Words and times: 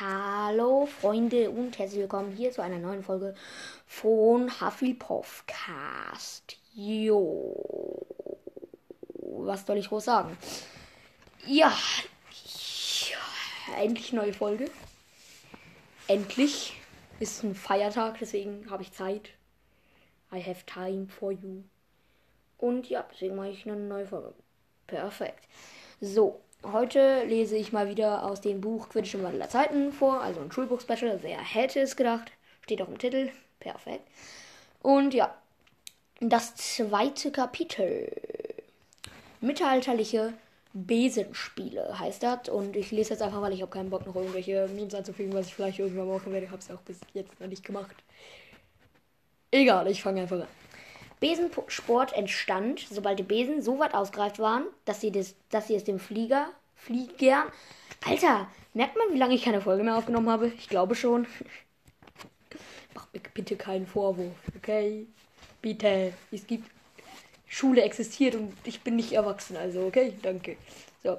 Hallo 0.00 0.86
Freunde 0.86 1.50
und 1.50 1.76
herzlich 1.76 2.02
willkommen 2.02 2.30
hier 2.30 2.52
zu 2.52 2.62
einer 2.62 2.78
neuen 2.78 3.02
Folge 3.02 3.34
von 3.84 4.48
Hufflepuff 4.60 5.42
Cast. 5.48 6.56
Jo, 6.72 8.06
was 9.08 9.66
soll 9.66 9.78
ich 9.78 9.88
groß 9.88 10.04
sagen? 10.04 10.38
Ja, 11.46 11.76
ja, 13.10 13.76
endlich 13.76 14.12
neue 14.12 14.32
Folge. 14.32 14.70
Endlich 16.06 16.74
ist 17.18 17.42
ein 17.42 17.56
Feiertag, 17.56 18.18
deswegen 18.20 18.70
habe 18.70 18.84
ich 18.84 18.92
Zeit. 18.92 19.30
I 20.32 20.40
have 20.40 20.64
time 20.64 21.08
for 21.08 21.32
you. 21.32 21.64
Und 22.56 22.88
ja, 22.88 23.04
deswegen 23.10 23.34
mache 23.34 23.48
ich 23.48 23.66
eine 23.66 23.74
neue 23.74 24.06
Folge. 24.06 24.32
Perfekt. 24.86 25.48
So, 26.00 26.40
heute 26.64 27.24
lese 27.24 27.56
ich 27.56 27.72
mal 27.72 27.88
wieder 27.88 28.24
aus 28.24 28.40
dem 28.40 28.60
Buch 28.60 28.88
Quidditch 28.88 29.14
im 29.14 29.22
Wandel 29.22 29.40
der 29.40 29.48
Zeiten 29.48 29.92
vor, 29.92 30.20
also 30.20 30.40
ein 30.40 30.52
Schulbuch-Special. 30.52 31.18
Wer 31.22 31.38
hätte 31.38 31.80
es 31.80 31.96
gedacht? 31.96 32.32
Steht 32.62 32.82
auch 32.82 32.88
im 32.88 32.98
Titel. 32.98 33.30
Perfekt. 33.60 34.06
Und 34.82 35.14
ja, 35.14 35.34
das 36.20 36.54
zweite 36.56 37.30
Kapitel. 37.30 38.12
Mittelalterliche 39.40 40.34
Besenspiele 40.72 41.98
heißt 41.98 42.22
das. 42.22 42.48
Und 42.48 42.76
ich 42.76 42.90
lese 42.90 43.10
jetzt 43.10 43.22
einfach, 43.22 43.40
weil 43.40 43.52
ich 43.52 43.62
habe 43.62 43.70
keinen 43.70 43.90
Bock 43.90 44.06
noch 44.06 44.16
irgendwelche 44.16 44.68
Memes 44.68 44.94
anzufügen, 44.94 45.32
was 45.32 45.46
ich 45.46 45.54
vielleicht 45.54 45.78
irgendwann 45.78 46.08
machen 46.08 46.32
werde. 46.32 46.46
Ich 46.46 46.52
habe 46.52 46.60
es 46.60 46.68
ja 46.68 46.74
auch 46.74 46.82
bis 46.82 46.98
jetzt 47.14 47.38
noch 47.40 47.46
nicht 47.46 47.64
gemacht. 47.64 47.96
Egal, 49.50 49.88
ich 49.88 50.02
fange 50.02 50.22
einfach 50.22 50.40
an. 50.40 50.48
Besensport 51.20 52.12
entstand, 52.12 52.86
sobald 52.90 53.18
die 53.18 53.24
Besen 53.24 53.62
so 53.62 53.78
weit 53.78 53.94
ausgereift 53.94 54.38
waren, 54.38 54.64
dass 54.84 55.00
sie, 55.00 55.10
das, 55.10 55.34
dass 55.50 55.66
sie 55.66 55.74
es 55.74 55.84
dem 55.84 55.98
Flieger, 55.98 56.48
Flieger, 56.74 57.46
Alter, 58.04 58.48
merkt 58.74 58.96
man, 58.96 59.12
wie 59.12 59.18
lange 59.18 59.34
ich 59.34 59.42
keine 59.42 59.60
Folge 59.60 59.82
mehr 59.82 59.96
aufgenommen 59.96 60.30
habe? 60.30 60.52
Ich 60.58 60.68
glaube 60.68 60.94
schon. 60.94 61.26
Macht 62.94 63.12
mir 63.12 63.20
bitte 63.34 63.56
keinen 63.56 63.86
Vorwurf, 63.86 64.36
okay? 64.56 65.06
Bitte. 65.60 66.12
Es 66.30 66.46
gibt, 66.46 66.70
Schule 67.46 67.82
existiert 67.82 68.34
und 68.34 68.52
ich 68.64 68.82
bin 68.82 68.96
nicht 68.96 69.12
erwachsen, 69.12 69.56
also 69.56 69.86
okay, 69.86 70.14
danke. 70.22 70.56
So. 71.02 71.18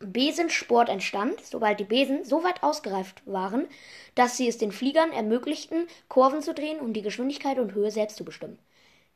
Besensport 0.00 0.88
entstand, 0.88 1.40
sobald 1.44 1.80
die 1.80 1.84
Besen 1.84 2.24
so 2.24 2.44
weit 2.44 2.62
ausgereift 2.62 3.22
waren, 3.26 3.66
dass 4.14 4.36
sie 4.36 4.46
es 4.46 4.58
den 4.58 4.70
Fliegern 4.70 5.10
ermöglichten, 5.10 5.88
Kurven 6.08 6.40
zu 6.40 6.54
drehen 6.54 6.78
und 6.78 6.92
die 6.92 7.02
Geschwindigkeit 7.02 7.58
und 7.58 7.74
Höhe 7.74 7.90
selbst 7.90 8.16
zu 8.16 8.24
bestimmen. 8.24 8.58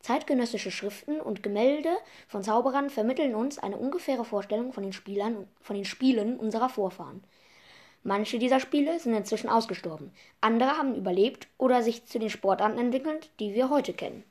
Zeitgenössische 0.03 0.72
Schriften 0.72 1.20
und 1.20 1.42
Gemälde 1.42 1.97
von 2.27 2.42
Zauberern 2.42 2.91
vermitteln 2.91 3.34
uns 3.34 3.58
eine 3.58 3.77
ungefähre 3.77 4.25
Vorstellung 4.25 4.72
von 4.72 4.83
den, 4.83 4.92
Spielern, 4.92 5.47
von 5.61 5.77
den 5.77 5.84
Spielen 5.84 6.39
unserer 6.39 6.69
Vorfahren. 6.69 7.22
Manche 8.03 8.41
dieser 8.41 8.59
Spiele 8.59 8.98
sind 8.98 9.14
inzwischen 9.14 9.48
ausgestorben, 9.48 10.12
andere 10.41 10.77
haben 10.77 10.97
überlebt 10.97 11.47
oder 11.56 11.83
sich 11.83 12.05
zu 12.06 12.19
den 12.19 12.31
Sportarten 12.31 12.78
entwickelt, 12.78 13.31
die 13.39 13.55
wir 13.55 13.70
heute 13.70 13.92
kennen. 13.94 14.25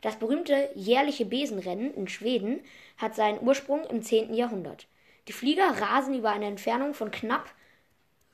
Das 0.00 0.16
berühmte 0.16 0.70
jährliche 0.74 1.24
Besenrennen 1.24 1.94
in 1.94 2.08
Schweden 2.08 2.60
hat 2.98 3.14
seinen 3.14 3.40
Ursprung 3.40 3.84
im 3.84 4.02
10. 4.02 4.34
Jahrhundert. 4.34 4.88
Die 5.28 5.32
Flieger 5.32 5.80
rasen 5.80 6.18
über 6.18 6.30
eine 6.30 6.46
Entfernung 6.46 6.94
von 6.94 7.12
knapp 7.12 7.48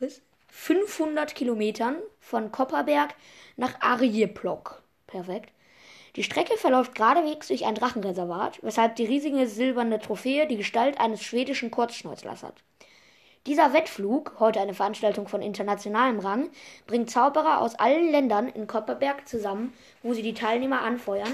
was? 0.00 0.22
500 0.50 1.34
Kilometern 1.34 1.96
von 2.20 2.50
Kopperberg 2.50 3.14
nach 3.56 3.78
Arjeplog. 3.82 4.82
Perfekt. 5.06 5.52
Die 6.16 6.22
Strecke 6.22 6.56
verläuft 6.56 6.94
geradewegs 6.94 7.48
durch 7.48 7.64
ein 7.64 7.74
Drachenreservat, 7.74 8.62
weshalb 8.62 8.96
die 8.96 9.04
riesige 9.04 9.46
silberne 9.46 9.98
Trophäe 9.98 10.46
die 10.46 10.56
Gestalt 10.56 10.98
eines 11.00 11.22
schwedischen 11.22 11.70
Kurzschnäuzlers 11.70 12.42
hat. 12.42 12.62
Dieser 13.46 13.72
Wettflug, 13.72 14.34
heute 14.40 14.60
eine 14.60 14.74
Veranstaltung 14.74 15.28
von 15.28 15.40
internationalem 15.40 16.18
Rang, 16.18 16.50
bringt 16.86 17.10
Zauberer 17.10 17.60
aus 17.60 17.76
allen 17.76 18.10
Ländern 18.10 18.48
in 18.48 18.66
Kopperberg 18.66 19.26
zusammen, 19.26 19.72
wo 20.02 20.12
sie 20.12 20.22
die 20.22 20.34
Teilnehmer 20.34 20.82
anfeuern, 20.82 21.32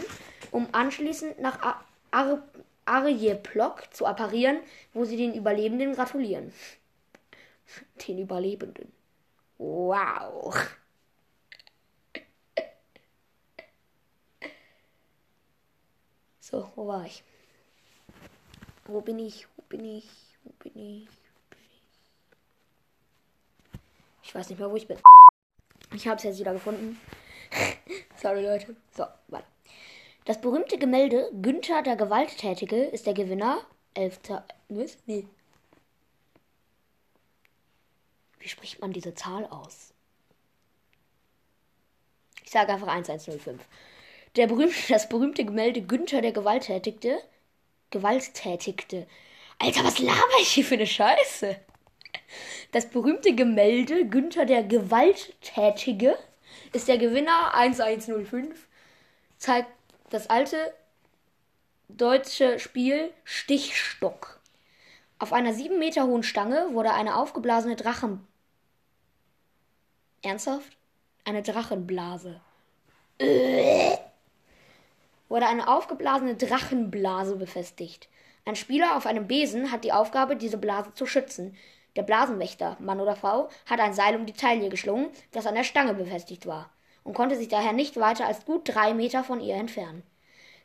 um 0.51 0.69
anschließend 0.73 1.41
nach 1.41 1.61
Ar 1.63 1.85
Ar 2.11 2.43
Arjeplog 2.85 3.93
zu 3.93 4.07
apparieren, 4.07 4.59
wo 4.93 5.05
sie 5.05 5.17
den 5.17 5.35
Überlebenden 5.35 5.95
gratulieren. 5.95 6.53
Den 8.07 8.19
Überlebenden. 8.19 8.93
Wow. 9.59 10.55
So, 16.55 16.71
wo 16.77 16.87
war 16.87 17.05
ich? 17.05 17.25
Wo 18.85 19.01
bin 19.01 19.19
ich? 19.19 19.49
Wo 19.57 19.63
bin 19.63 19.85
ich? 19.85 20.09
Wo 20.45 20.53
bin 20.61 20.73
ich? 20.77 21.09
Ich 24.23 24.33
weiß 24.33 24.49
nicht 24.49 24.61
mehr, 24.61 24.71
wo 24.71 24.77
ich 24.77 24.87
bin. 24.87 24.97
Ich 25.93 26.07
habe 26.07 26.17
es 26.17 26.23
jetzt 26.23 26.39
wieder 26.39 26.53
gefunden. 26.53 27.01
Sorry, 28.23 28.47
Leute. 28.47 28.77
So, 28.97 29.05
warte. 29.27 29.49
Das 30.27 30.41
berühmte 30.41 30.79
Gemälde 30.79 31.29
Günther 31.43 31.83
der 31.83 31.97
Gewalttätige 31.97 32.85
ist 32.85 33.09
der 33.09 33.15
Gewinner. 33.15 33.59
Elfter. 33.95 34.47
Was? 34.69 34.97
Nee. 35.07 35.27
Wie 38.39 38.49
spricht 38.49 38.81
man 38.81 38.93
diese 38.93 39.13
Zahl 39.15 39.45
aus? 39.47 39.93
Ich 42.45 42.53
sage 42.53 42.73
einfach 42.73 42.87
1105. 42.87 43.61
Der 44.37 44.47
berühmte, 44.47 44.75
das 44.89 45.09
berühmte 45.09 45.45
Gemälde 45.45 45.83
Günther 45.83 46.21
der 46.21 46.33
Gewalttätigte. 46.33 47.21
Gewalttätigte. 47.91 49.07
Alter, 49.59 49.85
was 49.85 49.99
laber 49.99 50.39
ich 50.41 50.49
hier 50.49 50.65
für 50.65 50.75
eine 50.75 50.87
Scheiße? 50.87 51.57
Das 52.73 52.91
berühmte 52.91 53.35
Gemälde 53.35 54.09
Günther 54.09 54.47
der 54.47 54.65
Gewalttätige 54.65 56.19
ist 56.73 56.89
der 56.89 56.99
Gewinner 56.99 57.55
1105. 57.55 58.67
Zeigt 59.39 59.71
das 60.11 60.29
alte 60.29 60.75
deutsche 61.89 62.59
Spiel 62.59 63.13
Stichstock. 63.23 64.41
Auf 65.21 65.33
einer 65.33 65.55
sieben 65.55 65.79
Meter 65.79 66.07
hohen 66.07 66.25
Stange 66.25 66.71
wurde 66.73 66.93
eine 66.93 67.17
aufgeblasene 67.17 67.77
Drachen. 67.77 68.27
Ernsthaft? 70.23 70.77
Eine 71.25 71.43
Drachenblase. 71.43 72.41
Äh 73.19 73.97
wurde 75.29 75.47
eine 75.47 75.69
aufgeblasene 75.69 76.37
Drachenblase 76.37 77.37
befestigt. 77.37 78.09
Ein 78.45 78.57
Spieler 78.57 78.97
auf 78.97 79.07
einem 79.07 79.27
Besen 79.27 79.73
hat 79.73 79.85
die 79.85 79.93
Aufgabe, 79.93 80.37
diese 80.37 80.59
Blase 80.59 80.93
zu 80.95 81.07
schützen. 81.07 81.57
Der 81.97 82.03
Blasenwächter, 82.03 82.77
Mann 82.81 83.01
oder 83.01 83.17
Frau, 83.17 83.49
hat 83.67 83.81
ein 83.81 83.95
Seil 83.95 84.17
um 84.17 84.27
die 84.27 84.33
Taille 84.33 84.69
geschlungen, 84.69 85.09
das 85.33 85.47
an 85.47 85.55
der 85.55 85.65
Stange 85.65 85.95
befestigt 85.95 86.47
war, 86.47 86.71
und 87.05 87.15
konnte 87.15 87.37
sich 87.37 87.49
daher 87.49 87.73
nicht 87.73 87.99
weiter 87.99 88.27
als 88.27 88.45
gut 88.45 88.63
drei 88.65 88.93
Meter 88.93 89.25
von 89.25 89.41
ihr 89.41 89.55
entfernen. 89.55 90.03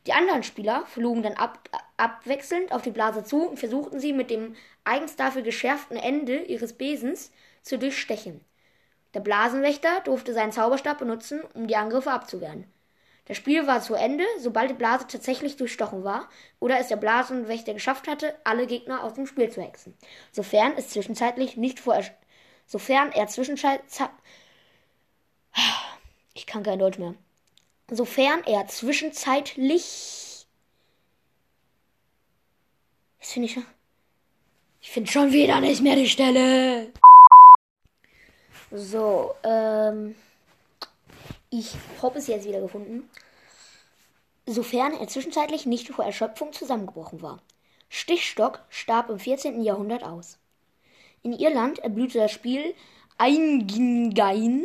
Die 0.08 0.14
anderen 0.14 0.44
Spieler 0.44 0.86
flogen 0.88 1.24
dann 1.24 1.34
ab, 1.34 1.70
abwechselnd 1.98 2.72
auf 2.72 2.82
die 2.82 2.92
Blase 2.92 3.24
zu 3.24 3.50
und 3.50 3.60
versuchten 3.60 4.00
sie 4.00 4.14
mit 4.14 4.30
dem 4.30 4.56
eigens 4.84 5.16
dafür 5.16 5.42
geschärften 5.42 5.98
Ende 5.98 6.38
ihres 6.44 6.74
Besens 6.74 7.32
zu 7.62 7.78
durchstechen. 7.78 8.44
Der 9.14 9.20
Blasenwächter 9.20 10.02
durfte 10.06 10.34
seinen 10.34 10.52
Zauberstab 10.52 11.00
benutzen, 11.00 11.42
um 11.54 11.68
die 11.68 11.76
Angriffe 11.76 12.12
abzuwehren. 12.12 12.66
Das 13.30 13.38
Spiel 13.38 13.68
war 13.68 13.80
zu 13.80 13.94
Ende, 13.94 14.26
sobald 14.40 14.72
die 14.72 14.76
Blase 14.76 15.06
tatsächlich 15.06 15.56
durchstochen 15.56 16.04
war 16.04 16.28
oder 16.60 16.80
es 16.80 16.88
der 16.88 16.96
Blasenwächter 16.96 17.76
geschafft 17.76 18.08
hatte, 18.08 18.36
alle 18.44 18.66
Gegner 18.66 19.04
aus 19.04 19.14
dem 19.14 19.28
Spiel 19.28 19.52
zu 19.52 19.62
hexen. 19.62 19.96
Sofern 20.32 20.74
es 20.76 20.90
zwischenzeitlich 20.90 21.56
nicht 21.56 21.80
vor 21.80 22.02
sofern 22.66 23.12
er 23.12 23.28
zwischenzeitlich 23.28 23.86
ich 26.34 26.48
kann 26.48 26.64
kein 26.64 26.80
Deutsch 26.80 26.98
mehr. 26.98 27.14
Sofern 27.92 28.44
er 28.46 28.66
zwischenzeitlich 28.66 30.48
das 33.20 33.32
finde 33.32 33.46
ich 33.46 33.54
schon 33.54 33.66
ich 34.82 34.90
finde 34.90 35.12
schon 35.12 35.32
wieder 35.34 35.62
nicht 35.62 35.84
mehr 35.84 35.96
die 35.96 36.10
Stelle. 36.10 36.92
So, 38.72 39.36
ähm 39.44 40.16
ich 41.50 41.74
habe 42.02 42.20
es 42.20 42.28
jetzt 42.28 42.48
wieder 42.48 42.62
gefunden. 42.62 43.10
Sofern 44.46 44.94
er 44.94 45.08
zwischenzeitlich 45.08 45.66
nicht 45.66 45.90
vor 45.90 46.06
Erschöpfung 46.06 46.54
zusammengebrochen 46.54 47.22
war. 47.22 47.42
Stichstock 47.90 48.62
starb 48.70 49.10
im 49.10 49.20
14. 49.20 49.62
Jahrhundert 49.62 50.04
aus. 50.04 50.38
In 51.22 51.34
Irland 51.34 51.80
erblühte 51.80 52.20
das 52.20 52.32
Spiel 52.32 52.74
Eingingain 53.18 54.64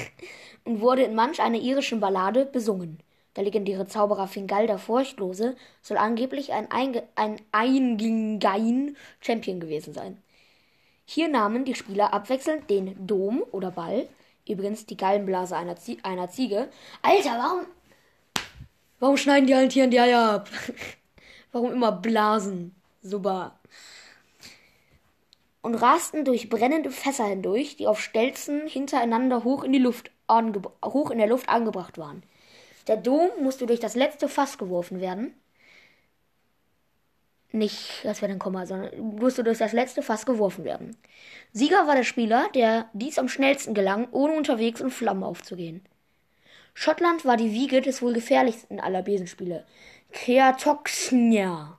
und 0.64 0.80
wurde 0.80 1.02
in 1.02 1.14
manch 1.14 1.40
einer 1.40 1.58
irischen 1.58 2.00
Ballade 2.00 2.46
besungen. 2.46 2.98
Der 3.36 3.44
legendäre 3.44 3.86
Zauberer 3.86 4.28
Fingal 4.28 4.66
der 4.66 4.78
Furchtlose 4.78 5.56
soll 5.80 5.96
angeblich 5.96 6.52
ein, 6.52 6.70
Einge 6.70 7.02
ein 7.14 7.40
Eingingain 7.50 8.96
Champion 9.20 9.60
gewesen 9.60 9.94
sein. 9.94 10.22
Hier 11.04 11.28
nahmen 11.28 11.64
die 11.64 11.74
Spieler 11.74 12.12
abwechselnd 12.12 12.70
den 12.70 13.06
Dom 13.06 13.42
oder 13.50 13.70
Ball, 13.70 14.08
Übrigens 14.46 14.86
die 14.86 14.96
Gallenblase 14.96 15.56
einer, 15.56 15.76
Zie 15.76 15.98
einer 16.02 16.28
Ziege. 16.28 16.68
Alter, 17.02 17.38
warum. 17.38 17.66
Warum 18.98 19.16
schneiden 19.16 19.46
die 19.46 19.54
allen 19.54 19.68
Tieren 19.68 19.90
die 19.90 20.00
Eier 20.00 20.32
ab? 20.32 20.50
warum 21.52 21.72
immer 21.72 21.92
Blasen? 21.92 22.74
Super. 23.02 23.58
und 25.62 25.74
rasten 25.76 26.24
durch 26.24 26.48
brennende 26.48 26.90
Fässer 26.90 27.24
hindurch, 27.24 27.76
die 27.76 27.86
auf 27.86 28.00
Stelzen 28.00 28.66
hintereinander 28.66 29.44
hoch 29.44 29.64
in, 29.64 29.72
die 29.72 29.78
Luft 29.78 30.10
hoch 30.84 31.10
in 31.10 31.18
der 31.18 31.28
Luft 31.28 31.48
angebracht 31.48 31.98
waren. 31.98 32.22
Der 32.88 32.96
Dom 32.96 33.28
musste 33.40 33.66
durch 33.66 33.80
das 33.80 33.94
letzte 33.94 34.28
Fass 34.28 34.58
geworfen 34.58 35.00
werden. 35.00 35.34
Nicht, 37.52 38.02
das 38.02 38.22
wäre 38.22 38.32
ein 38.32 38.38
Komma, 38.38 38.64
sondern 38.64 38.98
musste 38.98 39.44
durch 39.44 39.58
das 39.58 39.74
letzte 39.74 40.02
Fass 40.02 40.24
geworfen 40.24 40.64
werden. 40.64 40.96
Sieger 41.52 41.86
war 41.86 41.94
der 41.94 42.04
Spieler, 42.04 42.48
der 42.54 42.88
dies 42.94 43.18
am 43.18 43.28
schnellsten 43.28 43.74
gelang, 43.74 44.08
ohne 44.10 44.32
unterwegs 44.32 44.80
in 44.80 44.90
Flammen 44.90 45.22
aufzugehen. 45.22 45.84
Schottland 46.72 47.26
war 47.26 47.36
die 47.36 47.52
Wiege 47.52 47.82
des 47.82 48.00
wohl 48.00 48.14
gefährlichsten 48.14 48.80
aller 48.80 49.02
Besenspiele, 49.02 49.66
Creatoxnia. 50.12 51.78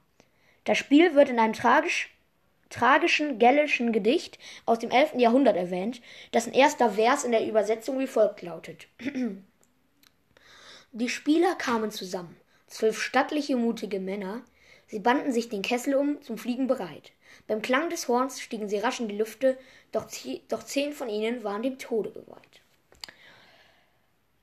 Das 0.65 0.77
Spiel 0.77 1.15
wird 1.15 1.29
in 1.29 1.39
einem 1.39 1.53
tragisch, 1.53 2.15
tragischen 2.69 3.39
gälischen 3.39 3.91
Gedicht 3.91 4.37
aus 4.67 4.77
dem 4.77 4.91
11. 4.91 5.15
Jahrhundert 5.17 5.55
erwähnt, 5.55 6.01
dessen 6.33 6.53
erster 6.53 6.91
Vers 6.91 7.23
in 7.23 7.31
der 7.31 7.47
Übersetzung 7.47 7.97
wie 7.97 8.07
folgt 8.07 8.43
lautet. 8.43 8.87
Die 10.91 11.09
Spieler 11.09 11.55
kamen 11.55 11.89
zusammen, 11.89 12.37
zwölf 12.67 13.01
stattliche, 13.01 13.55
mutige 13.55 13.99
Männer, 13.99 14.43
sie 14.93 14.99
banden 14.99 15.31
sich 15.31 15.49
den 15.49 15.63
Kessel 15.63 15.95
um, 15.95 16.21
zum 16.21 16.37
Fliegen 16.37 16.67
bereit. 16.67 17.13
Beim 17.47 17.63
Klang 17.63 17.89
des 17.89 18.07
Horns 18.07 18.39
stiegen 18.39 18.69
sie 18.69 18.77
rasch 18.77 18.99
in 18.99 19.07
die 19.07 19.17
Lüfte, 19.17 19.57
doch, 19.91 20.05
doch 20.49 20.61
zehn 20.61 20.93
von 20.93 21.09
ihnen 21.09 21.43
waren 21.43 21.63
dem 21.63 21.79
Tode 21.79 22.11
geweiht. 22.11 22.61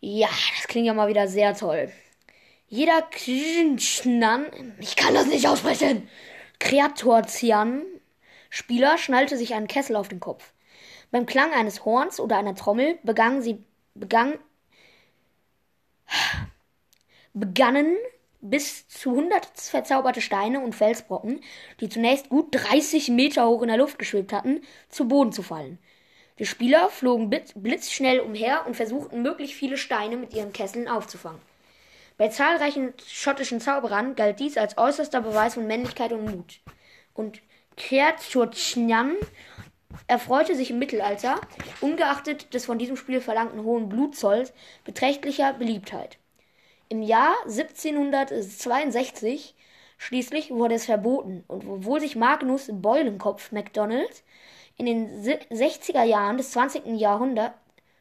Ja, 0.00 0.28
das 0.56 0.66
klingt 0.66 0.88
ja 0.88 0.92
mal 0.92 1.06
wieder 1.06 1.28
sehr 1.28 1.54
toll. 1.54 1.92
Jeder 2.66 3.00
Krinschnan, 3.12 4.74
ich 4.80 4.96
kann 4.96 5.14
das 5.14 5.26
nicht 5.26 5.46
aussprechen, 5.46 6.08
Kreatorzian, 6.58 7.84
Spieler 8.48 8.98
schnallte 8.98 9.36
sich 9.36 9.54
einen 9.54 9.68
Kessel 9.68 9.94
auf 9.94 10.08
den 10.08 10.18
Kopf. 10.18 10.52
Beim 11.12 11.26
Klang 11.26 11.52
eines 11.52 11.84
Horns 11.84 12.18
oder 12.18 12.38
einer 12.38 12.56
Trommel 12.56 12.98
begann 13.04 13.40
sie, 13.40 13.62
begann, 13.94 14.36
begannen 17.34 17.96
bis 18.40 18.88
zu 18.88 19.10
100 19.10 19.46
verzauberte 19.58 20.20
Steine 20.20 20.60
und 20.60 20.74
Felsbrocken, 20.74 21.40
die 21.80 21.88
zunächst 21.88 22.28
gut 22.28 22.48
30 22.52 23.08
Meter 23.08 23.46
hoch 23.46 23.62
in 23.62 23.68
der 23.68 23.76
Luft 23.76 23.98
geschwebt 23.98 24.32
hatten, 24.32 24.62
zu 24.88 25.08
Boden 25.08 25.32
zu 25.32 25.42
fallen. 25.42 25.78
Die 26.38 26.46
Spieler 26.46 26.88
flogen 26.88 27.28
blitzschnell 27.28 28.20
umher 28.20 28.64
und 28.66 28.74
versuchten 28.74 29.20
möglichst 29.20 29.56
viele 29.56 29.76
Steine 29.76 30.16
mit 30.16 30.32
ihren 30.32 30.52
Kesseln 30.54 30.88
aufzufangen. 30.88 31.40
Bei 32.16 32.28
zahlreichen 32.28 32.94
schottischen 33.06 33.60
Zauberern 33.60 34.14
galt 34.14 34.40
dies 34.40 34.56
als 34.56 34.78
äußerster 34.78 35.20
Beweis 35.20 35.54
von 35.54 35.66
Männlichkeit 35.66 36.12
und 36.12 36.24
Mut. 36.24 36.60
Und 37.14 37.40
Kertschurtschnan 37.76 39.16
erfreute 40.06 40.54
sich 40.54 40.70
im 40.70 40.78
Mittelalter, 40.78 41.40
ungeachtet 41.80 42.52
des 42.54 42.66
von 42.66 42.78
diesem 42.78 42.96
Spiel 42.96 43.20
verlangten 43.20 43.64
hohen 43.64 43.88
Blutzolls, 43.88 44.52
beträchtlicher 44.84 45.52
Beliebtheit. 45.54 46.18
Im 46.92 47.02
Jahr 47.02 47.36
1762 47.44 49.54
schließlich 49.96 50.50
wurde 50.50 50.74
es 50.74 50.86
verboten 50.86 51.44
und 51.46 51.64
obwohl 51.64 52.00
sich 52.00 52.16
Magnus 52.16 52.68
Beulenkopf 52.72 53.52
MacDonald 53.52 54.24
in 54.76 54.86
den 54.86 55.22
60er 55.22 56.02
Jahren 56.02 56.36
des 56.36 56.50
20. 56.50 56.98
Jahrhunderts 56.98 57.54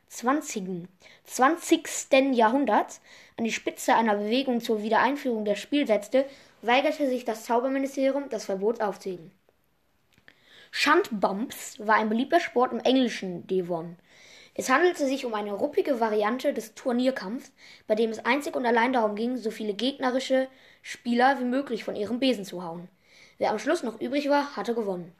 20. 0.07 0.87
20. 1.23 2.33
Jahrhunderts 2.33 2.99
an 3.37 3.43
die 3.43 3.51
Spitze 3.51 3.93
einer 3.93 4.15
Bewegung 4.15 4.59
zur 4.59 4.81
Wiedereinführung 4.81 5.45
der 5.45 5.53
Spiel 5.53 5.85
setzte, 5.85 6.25
weigerte 6.63 7.07
sich 7.07 7.25
das 7.25 7.43
Zauberministerium, 7.43 8.27
das 8.29 8.45
Verbot 8.45 8.81
aufzuheben. 8.81 9.29
Shuntbumps 10.71 11.77
war 11.77 11.97
ein 11.97 12.09
beliebter 12.09 12.39
Sport 12.39 12.71
im 12.71 12.79
englischen 12.79 13.45
Devon. 13.45 13.97
Es 14.59 14.67
handelte 14.67 15.07
sich 15.07 15.25
um 15.25 15.33
eine 15.35 15.53
ruppige 15.53 16.01
Variante 16.01 16.53
des 16.53 16.75
Turnierkampfs, 16.75 17.53
bei 17.87 17.95
dem 17.95 18.09
es 18.09 18.25
einzig 18.25 18.57
und 18.57 18.65
allein 18.65 18.91
darum 18.91 19.15
ging, 19.15 19.37
so 19.37 19.51
viele 19.51 19.73
gegnerische 19.73 20.49
Spieler 20.81 21.39
wie 21.39 21.45
möglich 21.45 21.85
von 21.85 21.95
ihrem 21.95 22.19
Besen 22.19 22.43
zu 22.43 22.61
hauen. 22.61 22.89
Wer 23.37 23.51
am 23.51 23.59
Schluss 23.59 23.83
noch 23.83 24.01
übrig 24.01 24.27
war, 24.27 24.57
hatte 24.57 24.75
gewonnen. 24.75 25.15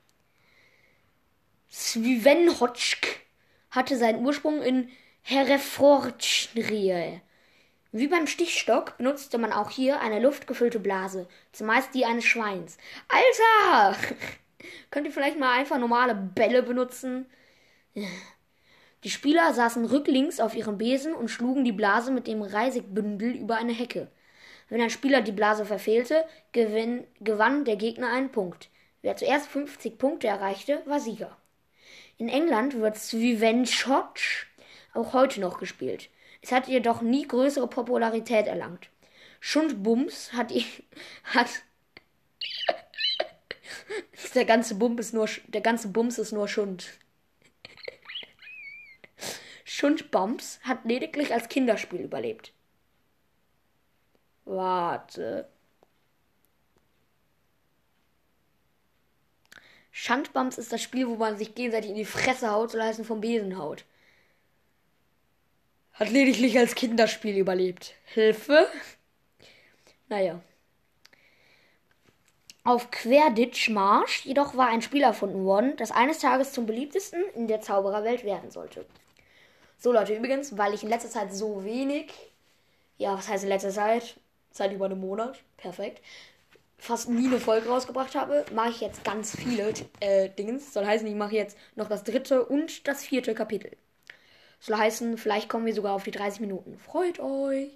Svivenhotschk 1.72 3.22
hatte 3.72 3.96
seinen 3.96 4.26
Ursprung 4.26 4.62
in 4.62 4.90
Herefordschrie. 5.22 7.22
Wie 7.94 8.08
beim 8.10 8.28
Stichstock 8.28 8.98
benutzte 8.98 9.38
man 9.38 9.54
auch 9.54 9.70
hier 9.70 10.02
eine 10.02 10.20
luftgefüllte 10.20 10.82
Blase, 10.82 11.30
zumeist 11.54 11.94
die 11.94 12.04
eines 12.04 12.26
Schweins. 12.26 12.78
Alter! 13.08 13.98
Könnt 14.92 15.08
ihr 15.08 15.14
vielleicht 15.14 15.40
mal 15.40 15.58
einfach 15.58 15.78
normale 15.78 16.14
Bälle 16.14 16.62
benutzen? 16.62 17.26
Die 19.04 19.10
Spieler 19.10 19.54
saßen 19.54 19.86
rücklings 19.86 20.40
auf 20.40 20.56
ihrem 20.56 20.78
Besen 20.78 21.14
und 21.14 21.30
schlugen 21.30 21.64
die 21.64 21.72
Blase 21.72 22.12
mit 22.12 22.28
dem 22.28 22.42
Reisigbündel 22.42 23.32
über 23.32 23.56
eine 23.56 23.72
Hecke. 23.72 24.10
Wenn 24.68 24.82
ein 24.82 24.90
Spieler 24.90 25.22
die 25.22 25.32
Blase 25.32 25.66
verfehlte, 25.66 26.26
gewinn, 26.52 27.08
gewann 27.22 27.64
der 27.64 27.78
Gegner 27.78 28.12
einen 28.12 28.32
Punkt. 28.32 28.70
Wer 29.02 29.16
zuerst 29.16 29.48
50 29.48 29.98
Punkte 29.98 30.28
erreichte, 30.28 30.82
war 30.86 31.00
Sieger. 31.00 31.38
In 32.18 32.28
England 32.28 32.80
wird 32.80 32.98
Swivenchotch 32.98 34.48
auch 34.94 35.14
heute 35.14 35.40
noch 35.40 35.60
gespielt. 35.60 36.10
Es 36.42 36.52
hat 36.52 36.68
jedoch 36.68 37.02
nie 37.02 37.26
größere 37.26 37.68
Popularität 37.68 38.48
erlangt. 38.48 38.90
Schundbums 39.40 40.34
hat, 40.34 40.54
hat 41.24 41.48
der 44.36 44.46
ganze 44.46 44.76
Bums 44.76 45.00
ist 45.00 45.14
nur 45.14 45.30
der 45.48 45.62
ganze 45.62 45.88
Bums 45.88 46.20
ist 46.20 46.34
nur 46.34 46.50
Schund. 46.50 46.90
Schundbums 49.80 50.60
hat 50.64 50.84
lediglich 50.84 51.32
als 51.34 51.48
Kinderspiel 51.48 52.02
überlebt. 52.02 52.52
Warte. 54.44 55.48
Schandbums 59.90 60.58
ist 60.58 60.74
das 60.74 60.82
Spiel, 60.82 61.08
wo 61.08 61.16
man 61.16 61.38
sich 61.38 61.56
gegenseitig 61.56 61.92
in 61.92 61.96
die 61.96 62.04
Fresse 62.04 62.52
haut, 62.52 62.72
soll 62.72 62.82
heißen 62.82 63.06
vom 63.06 63.22
Besen 63.22 63.58
haut. 63.58 63.86
Hat 65.94 66.10
lediglich 66.10 66.58
als 66.58 66.76
Kinderspiel 66.76 67.38
überlebt. 67.38 67.96
Hilfe? 68.04 68.68
Naja. 70.10 70.42
Auf 72.66 72.92
Querditch-Marsch 72.92 74.26
jedoch 74.26 74.58
war 74.58 74.68
ein 74.68 74.82
Spiel 74.82 75.04
erfunden 75.04 75.46
worden, 75.46 75.78
das 75.78 75.92
eines 75.92 76.20
Tages 76.20 76.52
zum 76.52 76.66
beliebtesten 76.66 77.24
in 77.34 77.48
der 77.48 77.62
Zaubererwelt 77.62 78.26
werden 78.26 78.52
sollte. 78.52 78.86
So 79.82 79.94
Leute, 79.94 80.14
übrigens, 80.14 80.58
weil 80.58 80.74
ich 80.74 80.84
in 80.84 80.90
letzter 80.90 81.10
Zeit 81.10 81.34
so 81.34 81.64
wenig, 81.64 82.12
ja, 82.98 83.18
was 83.18 83.30
heißt 83.30 83.44
in 83.44 83.50
letzter 83.50 83.72
Zeit? 83.72 84.16
Seit 84.52 84.74
über 84.74 84.86
einem 84.86 85.00
Monat, 85.00 85.42
perfekt, 85.56 86.02
fast 86.78 87.08
nie 87.08 87.28
eine 87.28 87.40
Folge 87.40 87.70
rausgebracht 87.70 88.14
habe, 88.16 88.46
mache 88.54 88.72
ich 88.72 88.82
jetzt 88.82 89.06
ganz 89.06 89.38
viele 89.38 89.74
äh, 90.02 90.30
Dings. 90.30 90.74
Soll 90.74 90.86
heißen, 90.86 91.08
ich 91.08 91.16
mache 91.16 91.36
jetzt 91.36 91.58
noch 91.76 91.88
das 91.88 92.04
dritte 92.04 92.44
und 92.44 92.88
das 92.88 93.04
vierte 93.04 93.34
Kapitel. 93.34 93.72
Soll 94.60 94.78
heißen, 94.78 95.18
vielleicht 95.18 95.48
kommen 95.48 95.66
wir 95.66 95.74
sogar 95.74 95.94
auf 95.94 96.04
die 96.04 96.12
30 96.12 96.42
Minuten. 96.42 96.78
Freut 96.78 97.20
euch. 97.22 97.70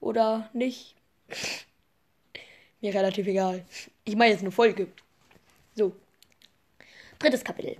Oder 0.00 0.48
nicht. 0.54 0.94
Mir 2.80 2.94
relativ 2.94 3.26
egal. 3.26 3.64
Ich 4.04 4.16
meine 4.16 4.32
jetzt 4.32 4.40
eine 4.40 4.52
Folge. 4.52 4.88
So. 5.74 5.92
Drittes 7.18 7.44
Kapitel. 7.44 7.76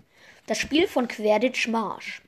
Das 0.47 0.59
Spiel 0.59 0.89
von 0.89 1.09
Quidditch 1.09 1.69
Marsch. 1.69 2.24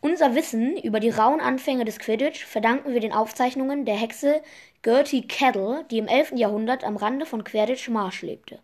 Unser 0.00 0.34
Wissen 0.34 0.76
über 0.76 1.00
die 1.00 1.10
rauen 1.10 1.40
Anfänge 1.40 1.84
des 1.84 1.98
Quidditch 1.98 2.44
verdanken 2.44 2.92
wir 2.92 3.00
den 3.00 3.12
Aufzeichnungen 3.12 3.84
der 3.84 3.96
Hexe 3.96 4.42
Gertie 4.82 5.26
Cadell, 5.26 5.84
die 5.90 5.98
im 5.98 6.06
11. 6.06 6.32
Jahrhundert 6.36 6.84
am 6.84 6.96
Rande 6.96 7.26
von 7.26 7.44
Quidditch 7.44 7.88
Marsch 7.88 8.22
lebte. 8.22 8.60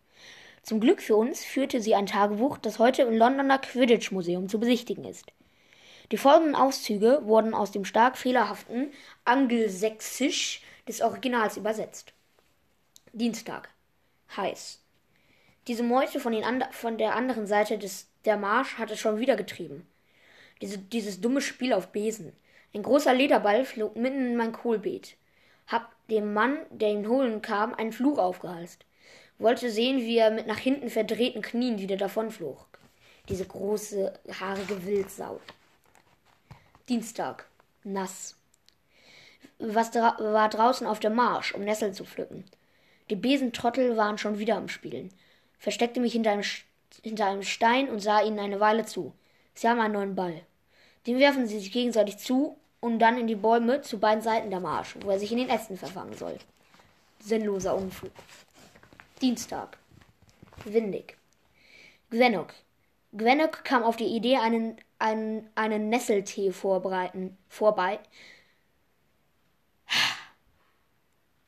Zum 0.62 0.79
Glück 0.79 1.03
für 1.03 1.17
uns 1.17 1.45
führte 1.45 1.81
sie 1.81 1.95
ein 1.95 2.07
Tagebuch, 2.07 2.59
das 2.59 2.79
heute 2.79 3.03
im 3.03 3.17
Londoner 3.17 3.59
Quidditch 3.59 4.12
Museum 4.12 4.49
zu 4.49 4.61
besichtigen 4.61 5.05
ist. 5.05 5.33
Die 6.12 6.19
folgenden 6.19 6.55
Auszüge 6.55 7.23
wurden 7.25 7.55
aus 7.55 7.73
dem 7.73 7.85
stark 7.85 8.19
fehlerhaften 8.19 8.93
Angelsächsisch 9.25 10.62
des 10.87 11.01
Originals 11.01 11.57
übersetzt. 11.57 12.12
Dienstag. 13.12 13.71
Heiß. 14.37 14.81
Diese 15.67 15.83
Meute 15.83 16.21
von, 16.21 16.35
von 16.71 16.99
der 16.99 17.17
anderen 17.17 17.47
Seite 17.47 17.79
des, 17.79 18.09
der 18.25 18.37
Marsch 18.37 18.79
hatte 18.79 18.97
schon 18.97 19.19
wieder 19.19 19.37
getrieben. 19.37 19.87
Diese, 20.62 20.78
dieses 20.78 21.21
dumme 21.21 21.40
Spiel 21.40 21.73
auf 21.73 21.88
Besen. 21.88 22.33
Ein 22.73 22.85
großer 22.85 23.12
Lederball 23.12 23.64
flog 23.64 23.97
mitten 23.97 24.26
in 24.26 24.37
mein 24.37 24.52
Kohlbeet. 24.52 25.16
Hab 25.66 25.90
dem 26.09 26.33
Mann, 26.33 26.57
der 26.71 26.90
ihn 26.90 27.09
holen 27.09 27.42
kam, 27.42 27.75
einen 27.75 27.92
Fluch 27.92 28.19
aufgehalst. 28.19 28.85
Wollte 29.38 29.71
sehen, 29.71 29.99
wie 29.99 30.19
er 30.19 30.31
mit 30.31 30.47
nach 30.47 30.59
hinten 30.59 30.88
verdrehten 30.88 31.42
Knien 31.42 31.78
wieder 31.78 31.97
davonflog. 31.97 32.66
Diese 33.28 33.45
große, 33.45 34.12
haarige 34.40 34.87
Wildsau. 34.87 35.40
Dienstag. 36.88 37.49
Nass. 37.85 38.37
Was 39.59 39.90
dra 39.90 40.16
war 40.21 40.49
draußen 40.49 40.87
auf 40.87 41.00
dem 41.00 41.14
Marsch, 41.14 41.54
um 41.54 41.62
Nesseln 41.64 41.95
zu 41.95 42.04
pflücken. 42.04 42.45
Die 43.11 43.16
Besentrottel 43.16 43.97
waren 43.97 44.19
schon 44.19 44.38
wieder 44.38 44.57
am 44.57 44.69
Spielen. 44.69 45.12
Versteckte 45.59 46.00
mich 46.00 46.12
hinter 46.12 46.31
einem 46.31 46.45
hinter 47.02 47.26
einem 47.26 47.42
Stein 47.42 47.88
und 47.88 48.00
sah 48.00 48.23
ihnen 48.23 48.38
eine 48.38 48.61
Weile 48.61 48.85
zu. 48.85 49.12
Sie 49.54 49.69
haben 49.69 49.81
einen 49.81 49.95
neuen 49.95 50.14
Ball. 50.14 50.42
Den 51.07 51.19
werfen 51.19 51.47
sie 51.47 51.59
sich 51.59 51.73
gegenseitig 51.73 52.19
zu 52.19 52.57
und 52.81 52.99
dann 52.99 53.19
in 53.19 53.27
die 53.27 53.37
Bäume 53.37 53.83
zu 53.83 53.99
beiden 53.99 54.23
Seiten 54.23 54.51
der 54.51 54.61
Marsch, 54.61 54.97
wo 55.01 55.11
er 55.11 55.19
sich 55.19 55.33
in 55.33 55.39
den 55.39 55.49
Ästen 55.49 55.77
verfangen 55.77 56.15
soll. 56.15 56.39
Sinnloser 57.21 57.77
Unfug. 57.77 58.13
Dienstag. 59.21 59.79
Windig. 60.65 61.17
Gwenok. 62.11 62.55
Gwenok 63.13 63.65
kam 63.65 63.85
auf 63.85 63.97
die 63.97 64.07
Idee, 64.17 64.37
einen, 64.37 64.77
einen, 64.99 65.49
einen 65.55 65.89
Nesseltee 65.89 66.51
vorbereiten, 66.51 67.37
vorbei. 67.49 68.01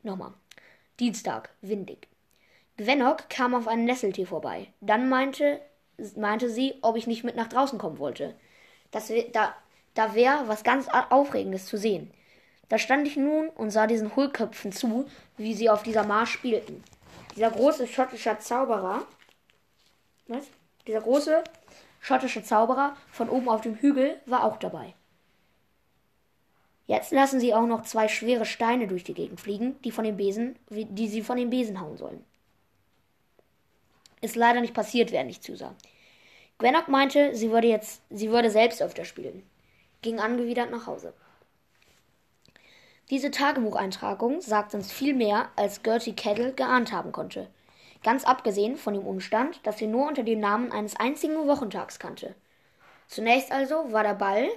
Nochmal. 0.03 0.35
Dienstag. 1.01 1.51
Windig. 1.63 2.09
Gwenok 2.77 3.29
kam 3.29 3.55
auf 3.55 3.67
einen 3.67 3.85
Nesseltee 3.85 4.27
vorbei. 4.27 4.73
Dann 4.81 5.09
meinte, 5.09 5.61
meinte 6.17 6.51
sie, 6.51 6.75
ob 6.83 6.97
ich 6.97 7.07
nicht 7.07 7.25
mit 7.25 7.37
nach 7.37 7.49
draußen 7.49 7.79
kommen 7.79 7.99
wollte. 7.99 8.35
Das, 8.95 9.13
da 9.33 9.55
da 9.95 10.15
wäre 10.15 10.49
was 10.49 10.65
ganz 10.65 10.89
Aufregendes 10.89 11.67
zu 11.67 11.79
sehen. 11.79 12.11
Da 12.69 12.79
stand 12.79 13.07
ich 13.07 13.17
nun 13.17 13.49
und 13.51 13.71
sah 13.71 13.87
diesen 13.87 14.15
Hohlköpfen 14.17 14.73
zu, 14.73 15.07
wie 15.37 15.55
sie 15.55 15.71
auf 15.71 15.83
dieser 15.83 16.05
Marsch 16.05 16.33
spielten. 16.33 16.83
Dieser 17.37 17.51
große 17.51 17.87
schottische 17.87 18.37
Zauberer, 18.39 19.07
was? 20.27 20.47
Dieser 20.87 21.01
große 21.01 21.45
schottische 22.01 22.43
Zauberer 22.43 22.97
von 23.11 23.29
oben 23.29 23.49
auf 23.49 23.61
dem 23.61 23.77
Hügel 23.77 24.21
war 24.27 24.45
auch 24.45 24.57
dabei. 24.57 24.95
Jetzt 26.87 27.13
lassen 27.13 27.41
sie 27.41 27.55
auch 27.55 27.67
noch 27.67 27.83
zwei 27.83 28.09
schwere 28.09 28.45
Steine 28.45 28.89
durch 28.89 29.05
die 29.05 29.15
Gegend 29.15 29.41
fliegen, 29.41 29.81
die, 29.83 29.91
von 29.91 30.05
dem 30.05 30.17
Besen, 30.17 30.59
die 30.69 31.09
sie 31.09 31.23
von 31.23 31.39
dem 31.39 31.51
Besen 31.51 31.81
hauen 31.81 31.97
sollen. 31.97 32.25
Ist 34.21 34.37
leider 34.37 34.61
nicht 34.61 34.75
passiert, 34.75 35.13
während 35.13 35.31
ich 35.31 35.41
zusah. 35.41 35.75
Gwennock 36.59 36.89
meinte, 36.89 37.35
sie 37.35 37.51
würde 37.51 37.69
jetzt, 37.69 38.03
sie 38.11 38.31
würde 38.31 38.51
selbst 38.51 38.81
öfter 38.81 39.05
spielen. 39.05 39.43
Ging 40.03 40.21
angewidert 40.21 40.71
nach 40.71 40.87
Hause. 40.87 41.13
Diese 43.11 43.31
Tagebucheintragung 43.31 44.41
sagt 44.41 44.75
uns 44.75 44.91
viel 44.91 45.15
mehr, 45.15 45.51
als 45.57 45.83
Gertie 45.83 46.15
Kettle 46.15 46.53
geahnt 46.53 46.93
haben 46.93 47.13
konnte. 47.13 47.49
Ganz 48.03 48.25
abgesehen 48.25 48.77
von 48.77 48.95
dem 48.95 49.07
Umstand, 49.07 49.61
dass 49.67 49.79
sie 49.79 49.87
nur 49.87 50.07
unter 50.07 50.23
dem 50.23 50.41
Namen 50.41 50.73
eines 50.73 50.97
einzigen 50.97 51.47
Wochentags 51.47 51.99
kannte. 51.99 52.35
Zunächst 53.09 53.53
also 53.53 53.93
war 53.93 54.03
der 54.03 54.15
Ball, 54.15 54.49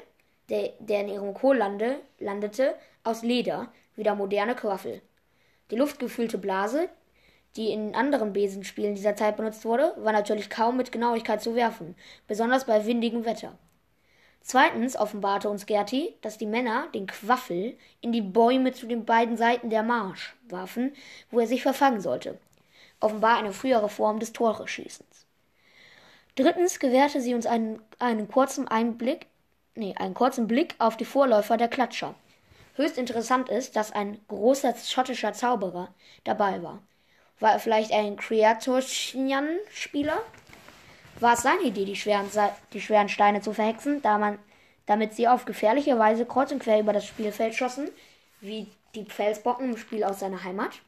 der, 0.50 0.74
der 0.80 1.02
in 1.02 1.10
ihrem 1.10 1.34
lande, 1.58 2.00
landete, 2.20 2.76
aus 3.04 3.24
Leder, 3.24 3.72
wie 3.96 4.04
der 4.04 4.16
moderne 4.16 4.56
Quaffel. 4.56 5.02
Die 5.72 5.76
luftgefüllte 5.76 6.38
Blase, 6.38 6.90
die 7.56 7.72
in 7.72 7.96
anderen 7.96 8.34
Besenspielen 8.34 8.96
dieser 8.96 9.16
Zeit 9.16 9.38
benutzt 9.38 9.66
wurde, 9.66 9.94
war 9.98 10.12
natürlich 10.12 10.50
kaum 10.50 10.78
mit 10.78 10.92
Genauigkeit 10.92 11.42
zu 11.42 11.56
werfen, 11.56 11.96
besonders 12.28 12.66
bei 12.66 12.86
windigem 12.86 13.26
Wetter. 13.26 13.58
Zweitens 14.42 14.96
offenbarte 14.96 15.50
uns 15.50 15.66
Gerti, 15.66 16.16
dass 16.22 16.38
die 16.38 16.46
Männer 16.46 16.88
den 16.94 17.08
Quaffel 17.08 17.78
in 18.00 18.14
die 18.14 18.22
Bäume 18.22 18.72
zu 18.72 18.88
den 18.88 19.04
beiden 19.04 19.36
Seiten 19.36 19.70
der 19.70 19.84
Marsch 19.84 20.38
warfen, 20.48 20.96
wo 21.32 21.40
er 21.40 21.48
sich 21.48 21.62
verfangen 21.64 22.00
sollte. 22.00 22.40
Offenbar 23.00 23.38
eine 23.38 23.52
frühere 23.52 23.90
Form 23.90 24.20
des 24.20 24.32
Tore-Schießens. 24.32 25.26
Drittens 26.36 26.80
gewährte 26.80 27.20
sie 27.20 27.34
uns 27.34 27.46
einen, 27.46 27.82
einen 28.00 28.30
kurzen 28.30 28.68
Einblick, 28.68 29.26
nee, 29.76 29.96
einen 29.98 30.14
kurzen 30.14 30.48
Blick 30.48 30.76
auf 30.80 30.96
die 30.96 31.04
Vorläufer 31.04 31.58
der 31.58 31.68
Klatscher. 31.68 32.16
Höchst 32.76 32.98
interessant 32.98 33.50
ist, 33.50 33.76
dass 33.76 33.92
ein 33.92 34.20
großer 34.28 34.76
schottischer 34.76 35.34
Zauberer 35.34 35.94
dabei 36.24 36.62
war. 36.64 36.82
War 37.40 37.54
er 37.54 37.60
vielleicht 37.60 37.92
ein 37.92 38.18
Kreatorschnjan-Spieler? 38.18 40.24
War 41.20 41.34
es 41.34 41.42
seine 41.42 41.64
Idee, 41.64 41.86
die 41.86 41.96
schweren, 41.96 42.30
die 42.74 42.82
schweren 42.82 43.10
Steine 43.10 43.42
zu 43.42 43.54
verhexen, 43.54 44.02
da 44.02 44.18
man, 44.18 44.40
damit 44.86 45.14
sie 45.14 45.28
auf 45.28 45.46
gefährliche 45.46 45.98
Weise 46.00 46.26
kreuz 46.26 46.52
und 46.52 46.60
quer 46.60 46.80
über 46.80 46.94
das 46.94 47.06
Spielfeld 47.06 47.56
schossen, 47.56 47.90
wie 48.42 48.68
die 48.96 49.06
Felsbocken 49.06 49.72
im 49.72 49.78
Spiel 49.78 50.04
aus 50.04 50.20
seiner 50.20 50.44
Heimat? 50.44 50.82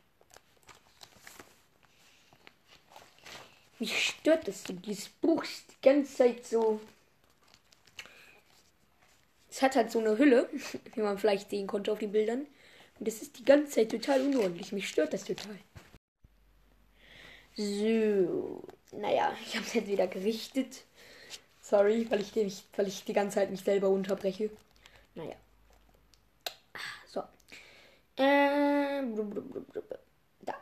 Mich 3.79 4.09
stört 4.09 4.47
es, 4.47 4.63
dieses 4.67 5.07
Buch 5.07 5.43
ist 5.43 5.63
die 5.71 5.87
ganze 5.87 6.13
Zeit 6.13 6.45
so. 6.45 6.81
Es 9.49 9.61
hat 9.61 9.75
halt 9.75 9.91
so 9.91 9.99
eine 9.99 10.17
Hülle, 10.17 10.49
wie 10.95 11.01
man 11.01 11.17
vielleicht 11.17 11.49
sehen 11.49 11.67
konnte 11.67 11.91
auf 11.91 11.99
den 11.99 12.11
Bildern. 12.11 12.45
Und 12.99 13.07
es 13.07 13.21
ist 13.21 13.39
die 13.39 13.45
ganze 13.45 13.71
Zeit 13.71 13.91
total 13.91 14.21
unordentlich. 14.21 14.73
Mich 14.73 14.89
stört 14.89 15.13
das 15.13 15.23
total. 15.23 15.55
So, 17.55 18.63
naja, 18.91 19.33
ich 19.45 19.55
habe 19.55 19.65
es 19.65 19.73
jetzt 19.73 19.87
wieder 19.87 20.07
gerichtet. 20.07 20.83
Sorry, 21.61 22.09
weil 22.09 22.21
ich, 22.21 22.35
nicht, 22.35 22.65
weil 22.77 22.87
ich 22.87 23.03
die 23.03 23.13
ganze 23.13 23.35
Zeit 23.35 23.51
mich 23.51 23.61
selber 23.61 23.89
unterbreche. 23.89 24.49
Naja. 25.13 25.35
So. 27.07 27.21
Ähm, 28.17 29.15
da. 30.41 30.55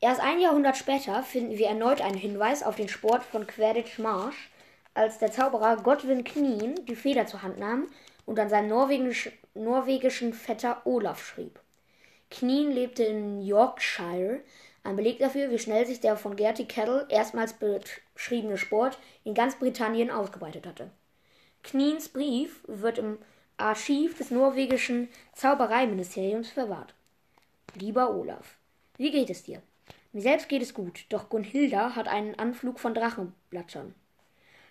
Erst 0.00 0.20
ein 0.20 0.40
Jahrhundert 0.40 0.76
später 0.76 1.22
finden 1.22 1.58
wir 1.58 1.68
erneut 1.68 2.00
einen 2.00 2.16
Hinweis 2.18 2.62
auf 2.62 2.76
den 2.76 2.88
Sport 2.88 3.22
von 3.22 3.46
Quidditch 3.46 3.98
Marsch, 3.98 4.50
als 4.94 5.18
der 5.18 5.32
Zauberer 5.32 5.76
Godwin 5.76 6.24
Knien 6.24 6.86
die 6.86 6.96
Feder 6.96 7.26
zur 7.26 7.42
Hand 7.42 7.58
nahm 7.58 7.88
und 8.26 8.38
an 8.38 8.48
seinen 8.48 8.68
norwegisch, 8.68 9.30
norwegischen 9.54 10.32
Vetter 10.32 10.82
Olaf 10.86 11.24
schrieb. 11.24 11.60
Knien 12.30 12.72
lebte 12.72 13.04
in 13.04 13.42
Yorkshire, 13.42 14.40
ein 14.84 14.96
Beleg 14.96 15.18
dafür, 15.18 15.50
wie 15.50 15.58
schnell 15.58 15.86
sich 15.86 16.00
der 16.00 16.16
von 16.16 16.36
Gertie 16.36 16.66
Kettle 16.66 17.06
erstmals 17.08 17.54
beschriebene 17.54 18.58
Sport 18.58 18.98
in 19.24 19.34
ganz 19.34 19.58
Britannien 19.58 20.10
ausgebreitet 20.10 20.66
hatte. 20.66 20.90
Kniens 21.62 22.10
Brief 22.10 22.62
wird 22.68 22.98
im 22.98 23.18
Archiv 23.56 24.18
des 24.18 24.30
norwegischen 24.30 25.08
Zaubereiministeriums 25.32 26.50
verwahrt. 26.50 26.94
Lieber 27.74 28.14
Olaf, 28.14 28.56
wie 28.98 29.10
geht 29.10 29.30
es 29.30 29.42
dir? 29.42 29.62
Mir 30.12 30.20
selbst 30.20 30.48
geht 30.48 30.62
es 30.62 30.74
gut, 30.74 31.06
doch 31.08 31.28
Gunhilda 31.28 31.96
hat 31.96 32.06
einen 32.06 32.38
Anflug 32.38 32.78
von 32.78 32.94
Drachenblattern. 32.94 33.94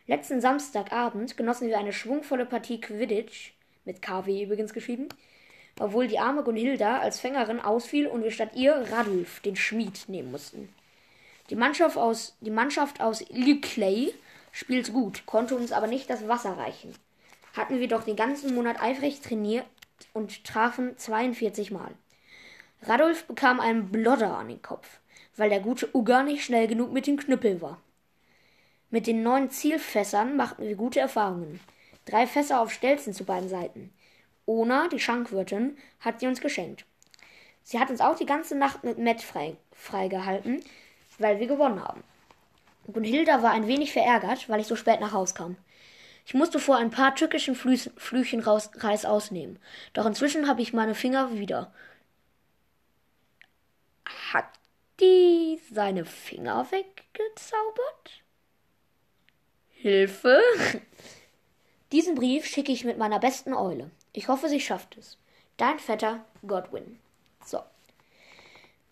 Letzten 0.05 0.41
Samstagabend 0.41 1.35
genossen 1.37 1.67
wir 1.67 1.79
eine 1.79 1.93
schwungvolle 1.93 2.45
Partie 2.45 2.79
Quidditch, 2.79 3.53
mit 3.85 4.01
KW 4.01 4.43
übrigens 4.43 4.73
geschrieben, 4.73 5.09
obwohl 5.79 6.07
die 6.07 6.19
arme 6.19 6.43
Gunhilda 6.43 6.99
als 6.99 7.19
Fängerin 7.19 7.59
ausfiel 7.59 8.07
und 8.07 8.23
wir 8.23 8.31
statt 8.31 8.51
ihr 8.55 8.73
Radulf, 8.91 9.39
den 9.41 9.55
Schmied, 9.55 10.07
nehmen 10.07 10.31
mussten. 10.31 10.69
Die 11.49 11.55
Mannschaft 11.55 11.97
aus, 11.97 12.35
die 12.41 12.51
Mannschaft 12.51 13.01
aus 13.01 13.25
Lickley 13.29 14.13
spielt 14.51 14.93
gut, 14.93 15.25
konnte 15.25 15.55
uns 15.55 15.71
aber 15.71 15.87
nicht 15.87 16.09
das 16.09 16.27
Wasser 16.27 16.57
reichen. 16.57 16.93
Hatten 17.55 17.79
wir 17.79 17.87
doch 17.87 18.03
den 18.03 18.15
ganzen 18.15 18.55
Monat 18.55 18.81
eifrig 18.81 19.21
trainiert 19.21 19.65
und 20.13 20.43
trafen 20.43 20.97
42 20.97 21.71
Mal. 21.71 21.91
Radulf 22.83 23.25
bekam 23.25 23.59
einen 23.59 23.91
Blodder 23.91 24.37
an 24.37 24.49
den 24.49 24.61
Kopf, 24.61 24.99
weil 25.37 25.49
der 25.49 25.59
gute 25.59 25.89
Ugger 25.93 26.23
nicht 26.23 26.43
schnell 26.43 26.67
genug 26.67 26.91
mit 26.91 27.07
dem 27.07 27.17
Knüppel 27.17 27.61
war. 27.61 27.79
Mit 28.89 29.07
den 29.07 29.23
neuen 29.23 29.49
Zielfässern 29.49 30.35
machten 30.35 30.67
wir 30.67 30.75
gute 30.75 30.99
Erfahrungen. 30.99 31.59
Drei 32.05 32.27
Fässer 32.27 32.59
auf 32.59 32.71
Stelzen 32.71 33.13
zu 33.13 33.23
beiden 33.23 33.49
Seiten. 33.49 33.91
Ona, 34.45 34.87
die 34.89 34.99
Schankwirtin, 34.99 35.77
hat 35.99 36.19
sie 36.19 36.27
uns 36.27 36.41
geschenkt. 36.41 36.85
Sie 37.63 37.79
hat 37.79 37.89
uns 37.89 38.01
auch 38.01 38.15
die 38.15 38.25
ganze 38.25 38.55
Nacht 38.55 38.83
mit 38.83 38.97
Matt 38.97 39.21
freigehalten, 39.21 40.61
frei 40.61 40.69
weil 41.19 41.39
wir 41.39 41.47
gewonnen 41.47 41.81
haben. 41.81 42.03
Gunhilda 42.91 43.41
war 43.41 43.51
ein 43.51 43.67
wenig 43.67 43.93
verärgert, 43.93 44.49
weil 44.49 44.59
ich 44.59 44.67
so 44.67 44.75
spät 44.75 44.99
nach 44.99 45.13
Haus 45.13 45.35
kam. 45.35 45.55
Ich 46.25 46.33
musste 46.33 46.59
vor 46.59 46.77
ein 46.77 46.91
paar 46.91 47.15
tückischen 47.15 47.55
Flü 47.55 47.77
Flüchen 47.97 48.41
raus, 48.41 48.71
Reis 48.75 49.05
ausnehmen. 49.05 49.59
Doch 49.93 50.05
inzwischen 50.05 50.47
habe 50.47 50.61
ich 50.61 50.73
meine 50.73 50.95
Finger 50.95 51.33
wieder. 51.33 51.73
Hat 54.31 54.47
die 54.99 55.59
seine 55.71 56.05
Finger 56.05 56.67
weggezaubert? 56.71 58.23
Hilfe! 59.69 60.41
Diesen 61.91 62.15
Brief 62.15 62.45
schicke 62.45 62.71
ich 62.71 62.85
mit 62.85 62.97
meiner 62.97 63.19
besten 63.19 63.53
Eule. 63.53 63.91
Ich 64.15 64.27
hoffe, 64.27 64.47
sie 64.47 64.59
schafft 64.59 64.95
es. 64.97 65.17
Dein 65.57 65.79
Vetter 65.79 66.23
Godwin. 66.45 66.99
So. 67.43 67.59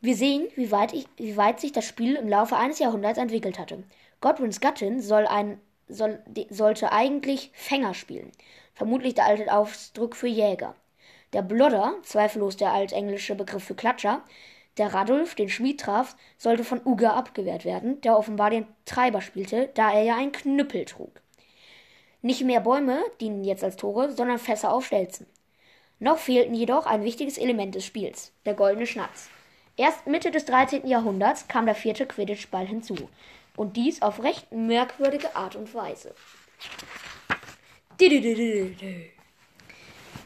Wir 0.01 0.15
sehen, 0.15 0.47
wie 0.55 0.71
weit, 0.71 0.93
ich, 0.93 1.05
wie 1.17 1.37
weit 1.37 1.59
sich 1.59 1.71
das 1.71 1.85
Spiel 1.85 2.15
im 2.15 2.27
Laufe 2.27 2.57
eines 2.57 2.79
Jahrhunderts 2.79 3.19
entwickelt 3.19 3.59
hatte. 3.59 3.83
Godwins 4.19 4.59
Gattin 4.59 4.99
soll 4.99 5.27
ein, 5.27 5.61
soll, 5.87 6.23
sollte 6.49 6.91
eigentlich 6.91 7.51
Fänger 7.53 7.93
spielen. 7.93 8.31
Vermutlich 8.73 9.13
der 9.13 9.25
alte 9.25 9.53
Ausdruck 9.53 10.15
für 10.15 10.27
Jäger. 10.27 10.75
Der 11.33 11.43
Blodder, 11.43 11.95
zweifellos 12.01 12.57
der 12.57 12.73
altenglische 12.73 13.35
Begriff 13.35 13.63
für 13.63 13.75
Klatscher, 13.75 14.23
der 14.77 14.91
Radulf 14.91 15.35
den 15.35 15.49
Schmied 15.49 15.79
traf, 15.81 16.15
sollte 16.37 16.63
von 16.63 16.81
Uga 16.83 17.11
abgewehrt 17.11 17.63
werden, 17.63 18.01
der 18.01 18.17
offenbar 18.17 18.49
den 18.49 18.65
Treiber 18.85 19.21
spielte, 19.21 19.69
da 19.75 19.91
er 19.91 20.01
ja 20.01 20.17
einen 20.17 20.31
Knüppel 20.31 20.85
trug. 20.85 21.20
Nicht 22.21 22.43
mehr 22.43 22.59
Bäume 22.59 23.03
dienen 23.19 23.43
jetzt 23.43 23.63
als 23.63 23.77
Tore, 23.77 24.11
sondern 24.11 24.37
Fässer 24.37 24.71
auf 24.71 24.85
Stelzen. 24.85 25.25
Noch 25.99 26.17
fehlten 26.17 26.53
jedoch 26.53 26.85
ein 26.85 27.03
wichtiges 27.03 27.37
Element 27.37 27.75
des 27.75 27.85
Spiels, 27.85 28.31
der 28.45 28.53
goldene 28.53 28.85
Schnatz. 28.85 29.29
Erst 29.77 30.05
Mitte 30.05 30.31
des 30.31 30.45
13. 30.45 30.87
Jahrhunderts 30.87 31.47
kam 31.47 31.65
der 31.65 31.75
vierte 31.75 32.05
Quidditch-Ball 32.05 32.67
hinzu. 32.67 33.09
Und 33.55 33.75
dies 33.77 34.01
auf 34.01 34.23
recht 34.23 34.51
merkwürdige 34.51 35.35
Art 35.35 35.55
und 35.55 35.73
Weise. 35.73 36.13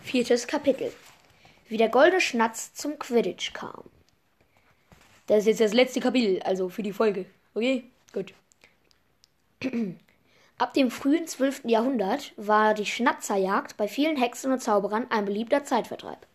Viertes 0.03 0.47
Kapitel. 0.47 0.93
Wie 1.67 1.77
der 1.77 1.89
goldene 1.89 2.21
Schnatz 2.21 2.73
zum 2.73 2.99
Quidditch 2.99 3.53
kam. 3.53 3.83
Das 5.27 5.39
ist 5.39 5.47
jetzt 5.47 5.61
das 5.61 5.73
letzte 5.73 5.99
Kapitel, 5.99 6.41
also 6.43 6.69
für 6.69 6.83
die 6.83 6.93
Folge. 6.93 7.25
Okay, 7.53 7.85
gut. 8.13 8.33
Ab 10.57 10.73
dem 10.73 10.89
frühen 10.89 11.27
12. 11.27 11.63
Jahrhundert 11.65 12.31
war 12.37 12.73
die 12.73 12.85
Schnatzerjagd 12.85 13.75
bei 13.75 13.89
vielen 13.89 14.15
Hexen 14.15 14.53
und 14.53 14.61
Zauberern 14.61 15.05
ein 15.09 15.25
beliebter 15.25 15.65
Zeitvertreib. 15.65 16.25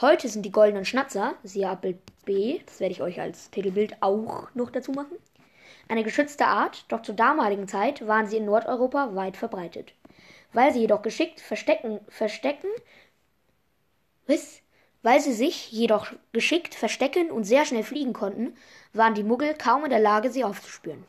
Heute 0.00 0.28
sind 0.30 0.46
die 0.46 0.50
goldenen 0.50 0.86
Schnatzer, 0.86 1.34
siehe 1.42 1.68
Abbild 1.68 1.98
B, 2.24 2.60
das 2.64 2.80
werde 2.80 2.92
ich 2.92 3.02
euch 3.02 3.20
als 3.20 3.50
Titelbild 3.50 4.00
auch 4.00 4.48
noch 4.54 4.70
dazu 4.70 4.92
machen, 4.92 5.18
eine 5.88 6.04
geschützte 6.04 6.46
Art, 6.46 6.86
doch 6.88 7.02
zur 7.02 7.16
damaligen 7.16 7.68
Zeit 7.68 8.06
waren 8.06 8.26
sie 8.26 8.38
in 8.38 8.46
Nordeuropa 8.46 9.14
weit 9.14 9.36
verbreitet. 9.36 9.92
Weil 10.54 10.72
sie 10.72 10.80
jedoch 10.80 11.02
geschickt 11.02 11.38
verstecken, 11.38 12.00
verstecken, 12.08 12.70
was? 14.26 14.62
Weil 15.02 15.20
sie 15.20 15.34
sich 15.34 15.70
jedoch 15.70 16.12
geschickt 16.32 16.74
verstecken 16.74 17.30
und 17.30 17.44
sehr 17.44 17.66
schnell 17.66 17.84
fliegen 17.84 18.14
konnten, 18.14 18.56
waren 18.94 19.12
die 19.12 19.22
Muggel 19.22 19.52
kaum 19.52 19.84
in 19.84 19.90
der 19.90 20.00
Lage, 20.00 20.30
sie 20.30 20.44
aufzuspüren. 20.44 21.04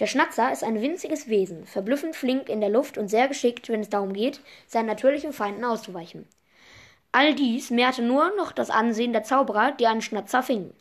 Der 0.00 0.06
Schnatzer 0.06 0.50
ist 0.50 0.64
ein 0.64 0.80
winziges 0.80 1.28
Wesen, 1.28 1.66
verblüffend 1.66 2.16
flink 2.16 2.48
in 2.48 2.62
der 2.62 2.70
Luft 2.70 2.96
und 2.96 3.08
sehr 3.08 3.28
geschickt, 3.28 3.68
wenn 3.68 3.82
es 3.82 3.90
darum 3.90 4.14
geht, 4.14 4.40
seinen 4.66 4.86
natürlichen 4.86 5.34
Feinden 5.34 5.62
auszuweichen. 5.62 6.26
All 7.12 7.34
dies 7.34 7.70
mehrte 7.70 8.00
nur 8.02 8.34
noch 8.34 8.52
das 8.52 8.70
Ansehen 8.70 9.12
der 9.12 9.24
Zauberer, 9.24 9.72
die 9.72 9.86
einen 9.86 10.00
Schnatzer 10.00 10.42
fingen. 10.42 10.72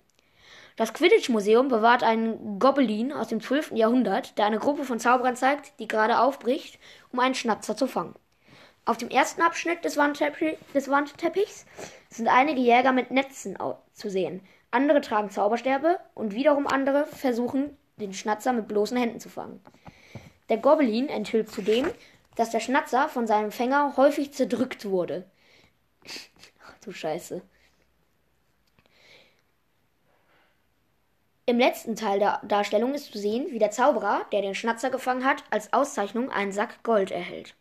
Das 0.78 0.94
Quidditch-Museum 0.94 1.68
bewahrt 1.68 2.02
einen 2.02 2.60
Gobelin 2.60 3.12
aus 3.12 3.28
dem 3.28 3.42
12. 3.42 3.72
Jahrhundert, 3.74 4.38
der 4.38 4.46
eine 4.46 4.60
Gruppe 4.60 4.86
von 4.86 5.00
Zauberern 5.00 5.36
zeigt, 5.36 5.78
die 5.82 5.90
gerade 5.90 6.20
aufbricht, 6.20 6.80
um 7.12 7.20
einen 7.20 7.36
Schnatzer 7.36 7.76
zu 7.76 7.88
fangen. 7.88 8.16
Auf 8.86 8.96
dem 8.96 9.10
ersten 9.10 9.42
Abschnitt 9.42 9.84
des, 9.84 9.98
Wandteppich, 9.98 10.58
des 10.74 10.90
Wandteppichs 10.90 11.66
sind 12.10 12.30
einige 12.30 12.62
Jäger 12.62 12.94
mit 12.94 13.12
Netzen 13.12 13.58
zu 13.92 14.10
sehen. 14.10 14.42
Andere 14.72 15.02
tragen 15.02 15.30
Zauberstäbe 15.30 16.00
und 16.16 16.34
wiederum 16.34 16.68
andere 16.68 17.06
versuchen, 17.08 17.76
den 18.00 18.13
Schnatzer 18.13 18.53
mit 18.53 18.68
bloßen 18.68 18.98
Händen 18.98 19.20
zu 19.20 19.29
fangen. 19.29 19.62
Der 20.50 20.58
Gobelin 20.58 21.10
enthüllt 21.10 21.51
zudem, 21.51 21.91
dass 22.36 22.50
der 22.50 22.60
Schnatzer 22.60 23.10
von 23.10 23.27
seinem 23.27 23.51
Fänger 23.51 23.96
häufig 23.98 24.34
zerdrückt 24.34 24.86
wurde. 24.86 25.29
Ach 26.63 26.74
du 26.82 26.91
Scheiße. 26.91 27.41
Im 31.46 31.58
letzten 31.58 31.96
Teil 31.96 32.20
der 32.20 32.41
Darstellung 32.44 32.94
ist 32.94 33.12
zu 33.12 33.18
sehen, 33.18 33.48
wie 33.50 33.58
der 33.60 33.72
Zauberer, 33.72 34.25
der 34.32 34.44
den 34.44 34.53
Schnatzer 34.53 34.91
gefangen 34.91 35.25
hat, 35.25 35.44
als 35.50 35.74
Auszeichnung 35.74 36.29
einen 36.29 36.51
Sack 36.51 36.84
Gold 36.84 37.10
erhält. 37.10 37.56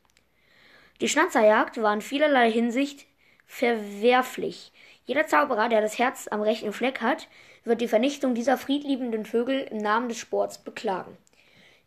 Die 1.00 1.08
Schnatzerjagd 1.08 1.80
war 1.80 1.94
in 1.94 2.02
vielerlei 2.02 2.50
Hinsicht 2.50 3.06
verwerflich. 3.46 4.72
Jeder 5.08 5.26
Zauberer, 5.26 5.70
der 5.70 5.80
das 5.80 5.98
Herz 5.98 6.28
am 6.30 6.42
rechten 6.42 6.70
Fleck 6.70 7.00
hat, 7.00 7.28
wird 7.64 7.80
die 7.80 7.88
Vernichtung 7.88 8.34
dieser 8.34 8.58
friedliebenden 8.58 9.24
Vögel 9.24 9.60
im 9.60 9.78
Namen 9.78 10.10
des 10.10 10.18
Sports 10.18 10.58
beklagen. 10.58 11.16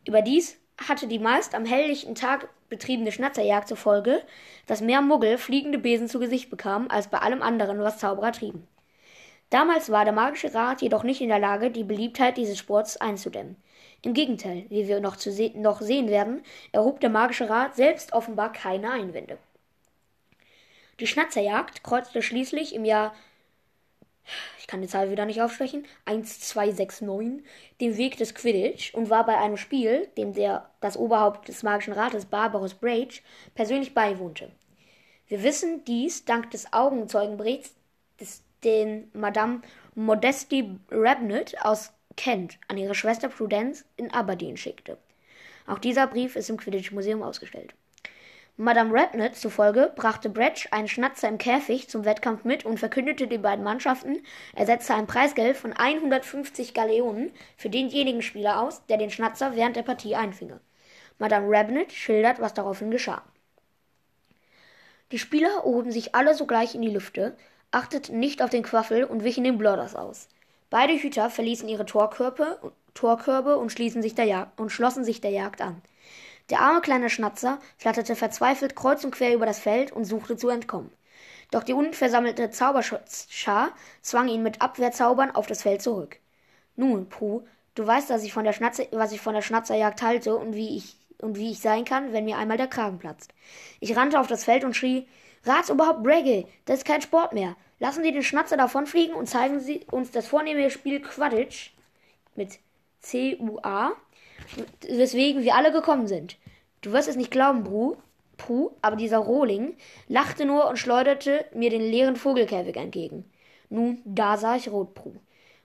Überdies 0.07 0.57
hatte 0.89 1.05
die 1.05 1.19
meist 1.19 1.53
am 1.53 1.63
helllichten 1.63 2.15
Tag 2.15 2.49
betriebene 2.67 3.11
Schnatzerjagd 3.11 3.67
zur 3.67 3.77
Folge, 3.77 4.23
dass 4.65 4.81
mehr 4.81 5.03
Muggel 5.03 5.37
fliegende 5.37 5.77
Besen 5.77 6.07
zu 6.07 6.17
Gesicht 6.17 6.49
bekamen 6.49 6.89
als 6.89 7.09
bei 7.09 7.19
allem 7.19 7.43
anderen, 7.43 7.79
was 7.81 7.99
Zauberer 7.99 8.31
trieben. 8.31 8.67
Damals 9.51 9.91
war 9.91 10.03
der 10.03 10.15
Magische 10.15 10.55
Rat 10.55 10.81
jedoch 10.81 11.03
nicht 11.03 11.21
in 11.21 11.29
der 11.29 11.37
Lage, 11.37 11.69
die 11.69 11.83
Beliebtheit 11.83 12.37
dieses 12.37 12.57
Sports 12.57 12.97
einzudämmen. 12.97 13.55
Im 14.01 14.15
Gegenteil, 14.15 14.65
wie 14.69 14.87
wir 14.87 14.99
noch, 14.99 15.19
se 15.19 15.51
noch 15.53 15.81
sehen 15.81 16.09
werden, 16.09 16.41
erhob 16.71 16.99
der 16.99 17.11
Magische 17.11 17.47
Rat 17.47 17.75
selbst 17.75 18.13
offenbar 18.13 18.51
keine 18.51 18.89
Einwände. 18.89 19.37
Die 21.01 21.07
Schnatzerjagd 21.07 21.83
kreuzte 21.83 22.21
schließlich 22.21 22.73
im 22.73 22.85
Jahr 22.85 23.13
ich 24.59 24.67
kann 24.67 24.81
die 24.81 24.87
Zahl 24.87 25.09
wieder 25.09 25.25
nicht 25.25 25.41
aufsprechen, 25.41 25.85
1269, 26.05 27.43
den 27.81 27.97
Weg 27.97 28.17
des 28.17 28.35
Quidditch 28.35 28.93
und 28.93 29.09
war 29.09 29.25
bei 29.25 29.37
einem 29.37 29.57
Spiel, 29.57 30.07
dem 30.15 30.33
der, 30.33 30.69
das 30.79 30.95
Oberhaupt 30.95 31.47
des 31.47 31.63
Magischen 31.63 31.93
Rates, 31.93 32.25
Barbarus 32.25 32.75
Brage, 32.75 33.21
persönlich 33.55 33.95
beiwohnte. 33.95 34.51
Wir 35.27 35.43
wissen 35.43 35.83
dies 35.85 36.23
dank 36.23 36.51
des 36.51 36.71
Augenzeugenberichts, 36.71 37.73
des, 38.19 38.43
den 38.63 39.09
Madame 39.13 39.61
Modesty 39.95 40.77
Rabnett 40.91 41.59
aus 41.65 41.91
Kent 42.15 42.59
an 42.67 42.77
ihre 42.77 42.95
Schwester 42.95 43.29
Prudence 43.29 43.85
in 43.97 44.13
Aberdeen 44.13 44.55
schickte. 44.55 44.97
Auch 45.65 45.79
dieser 45.79 46.07
Brief 46.07 46.35
ist 46.35 46.49
im 46.49 46.57
Quidditch-Museum 46.57 47.23
ausgestellt. 47.23 47.73
Madame 48.57 48.93
Rednet 48.93 49.35
zufolge 49.35 49.91
brachte 49.95 50.29
Bretsch 50.29 50.67
einen 50.71 50.87
Schnatzer 50.87 51.29
im 51.29 51.37
Käfig 51.37 51.89
zum 51.89 52.05
Wettkampf 52.05 52.43
mit 52.43 52.65
und 52.65 52.79
verkündete 52.79 53.27
den 53.27 53.41
beiden 53.41 53.63
Mannschaften, 53.63 54.21
er 54.55 54.65
setze 54.65 54.93
ein 54.93 55.07
Preisgeld 55.07 55.57
von 55.57 55.73
150 55.73 56.73
Galeonen 56.73 57.31
für 57.57 57.69
denjenigen 57.69 58.21
Spieler 58.21 58.61
aus, 58.61 58.85
der 58.87 58.97
den 58.97 59.09
Schnatzer 59.09 59.55
während 59.55 59.77
der 59.77 59.83
Partie 59.83 60.15
einfinge. 60.15 60.59
Madame 61.17 61.47
Rabnett 61.49 61.91
schildert, 61.91 62.39
was 62.39 62.53
daraufhin 62.53 62.91
geschah. 62.91 63.23
Die 65.11 65.19
Spieler 65.19 65.49
erhoben 65.49 65.91
sich 65.91 66.13
alle 66.13 66.35
sogleich 66.35 66.75
in 66.75 66.81
die 66.81 66.89
Lüfte, 66.89 67.35
achteten 67.71 68.19
nicht 68.19 68.41
auf 68.41 68.49
den 68.49 68.63
Quaffel 68.63 69.05
und 69.05 69.23
wichen 69.23 69.43
den 69.43 69.57
Blodders 69.57 69.95
aus. 69.95 70.27
Beide 70.69 70.93
Hüter 70.93 71.29
verließen 71.29 71.67
ihre 71.67 71.85
Torkörbe, 71.85 72.73
Torkörbe 72.93 73.57
und, 73.57 73.71
sich 73.71 74.15
und 74.57 74.71
schlossen 74.71 75.03
sich 75.03 75.21
der 75.21 75.31
Jagd 75.31 75.61
an. 75.61 75.81
Der 76.49 76.59
arme 76.59 76.81
kleine 76.81 77.09
Schnatzer 77.09 77.59
flatterte 77.77 78.15
verzweifelt 78.15 78.75
kreuz 78.75 79.03
und 79.03 79.11
quer 79.11 79.33
über 79.33 79.45
das 79.45 79.59
Feld 79.59 79.91
und 79.91 80.05
suchte 80.05 80.37
zu 80.37 80.49
entkommen. 80.49 80.91
Doch 81.51 81.63
die 81.63 81.73
unversammelte 81.73 82.49
Zauberschar 82.49 83.71
zwang 84.01 84.27
ihn 84.29 84.43
mit 84.43 84.61
Abwehrzaubern 84.61 85.31
auf 85.31 85.47
das 85.47 85.63
Feld 85.63 85.81
zurück. 85.81 86.17
Nun, 86.75 87.09
Puh, 87.09 87.43
du 87.75 87.85
weißt, 87.85 88.09
dass 88.09 88.23
ich 88.23 88.33
von 88.33 88.45
der 88.45 88.53
Schnatze, 88.53 88.87
was 88.91 89.11
ich 89.11 89.21
von 89.21 89.33
der 89.33 89.41
Schnatzerjagd 89.41 90.01
halte 90.01 90.35
und 90.35 90.55
wie 90.55 90.77
ich 90.77 90.95
und 91.21 91.37
wie 91.37 91.51
ich 91.51 91.59
sein 91.59 91.85
kann, 91.85 92.13
wenn 92.13 92.25
mir 92.25 92.37
einmal 92.37 92.57
der 92.57 92.67
Kragen 92.67 92.97
platzt. 92.99 93.33
Ich 93.79 93.95
rannte 93.95 94.19
auf 94.19 94.27
das 94.27 94.43
Feld 94.43 94.63
und 94.63 94.75
schrie, 94.75 95.07
Ratsoberhaupt 95.43 96.03
Bragge, 96.03 96.45
das 96.65 96.79
ist 96.79 96.85
kein 96.85 97.01
Sport 97.01 97.33
mehr. 97.33 97.55
Lassen 97.79 98.03
Sie 98.03 98.11
den 98.11 98.23
Schnatzer 98.23 98.57
davonfliegen 98.57 99.15
und 99.15 99.27
zeigen 99.27 99.59
Sie 99.59 99.85
uns 99.91 100.11
das 100.11 100.27
vornehme 100.27 100.69
Spiel 100.69 101.01
Quidditch 101.01 101.71
mit 102.35 102.59
C-U-A, 102.99 103.93
weswegen 104.87 105.43
wir 105.43 105.55
alle 105.55 105.71
gekommen 105.71 106.07
sind. 106.07 106.37
Du 106.81 106.91
wirst 106.91 107.07
es 107.07 107.15
nicht 107.15 107.31
glauben, 107.31 107.63
Bru, 107.63 107.97
Puh, 108.37 108.71
aber 108.81 108.95
dieser 108.95 109.19
Rohling 109.19 109.77
lachte 110.07 110.45
nur 110.45 110.67
und 110.67 110.77
schleuderte 110.77 111.45
mir 111.53 111.69
den 111.69 111.81
leeren 111.81 112.15
Vogelkäfig 112.15 112.75
entgegen. 112.75 113.29
Nun, 113.69 114.01
da 114.03 114.37
sah 114.37 114.55
ich 114.55 114.69
rot, 114.69 114.95
Pru. 114.95 115.13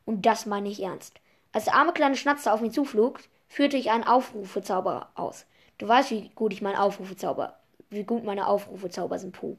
Und 0.04 0.26
das 0.26 0.44
meine 0.44 0.68
ich 0.68 0.82
ernst. 0.82 1.14
Als 1.52 1.64
der 1.64 1.74
arme 1.74 1.94
kleine 1.94 2.16
Schnatzer 2.16 2.52
auf 2.52 2.60
mich 2.60 2.72
zuflog, 2.72 3.20
führte 3.48 3.78
ich 3.78 3.90
einen 3.90 4.04
Aufrufezauber 4.04 5.08
aus. 5.14 5.46
Du 5.78 5.88
weißt, 5.88 6.10
wie 6.10 6.30
gut 6.34 6.52
ich 6.52 6.60
mein 6.60 6.76
Aufrufezauber, 6.76 7.58
wie 7.88 8.04
gut 8.04 8.24
meine 8.24 8.46
Aufrufezauber 8.46 9.18
sind, 9.18 9.32
Puh. 9.32 9.56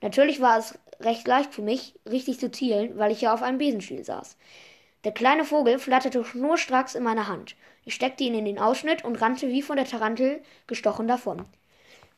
Natürlich 0.00 0.40
war 0.40 0.58
es 0.58 0.78
recht 1.00 1.26
leicht 1.26 1.52
für 1.52 1.62
mich, 1.62 1.98
richtig 2.08 2.38
zu 2.38 2.50
zielen, 2.50 2.96
weil 2.96 3.10
ich 3.10 3.22
ja 3.22 3.34
auf 3.34 3.42
einem 3.42 3.58
Besenstiel 3.58 4.04
saß. 4.04 4.36
Der 5.04 5.12
kleine 5.12 5.44
Vogel 5.44 5.80
flatterte 5.80 6.24
schnurstracks 6.24 6.94
in 6.94 7.02
meine 7.02 7.26
Hand. 7.26 7.56
Ich 7.84 7.94
steckte 7.94 8.24
ihn 8.24 8.34
in 8.34 8.44
den 8.44 8.58
Ausschnitt 8.58 9.04
und 9.04 9.20
rannte 9.20 9.48
wie 9.48 9.62
von 9.62 9.76
der 9.76 9.86
Tarantel 9.86 10.40
gestochen 10.66 11.08
davon. 11.08 11.44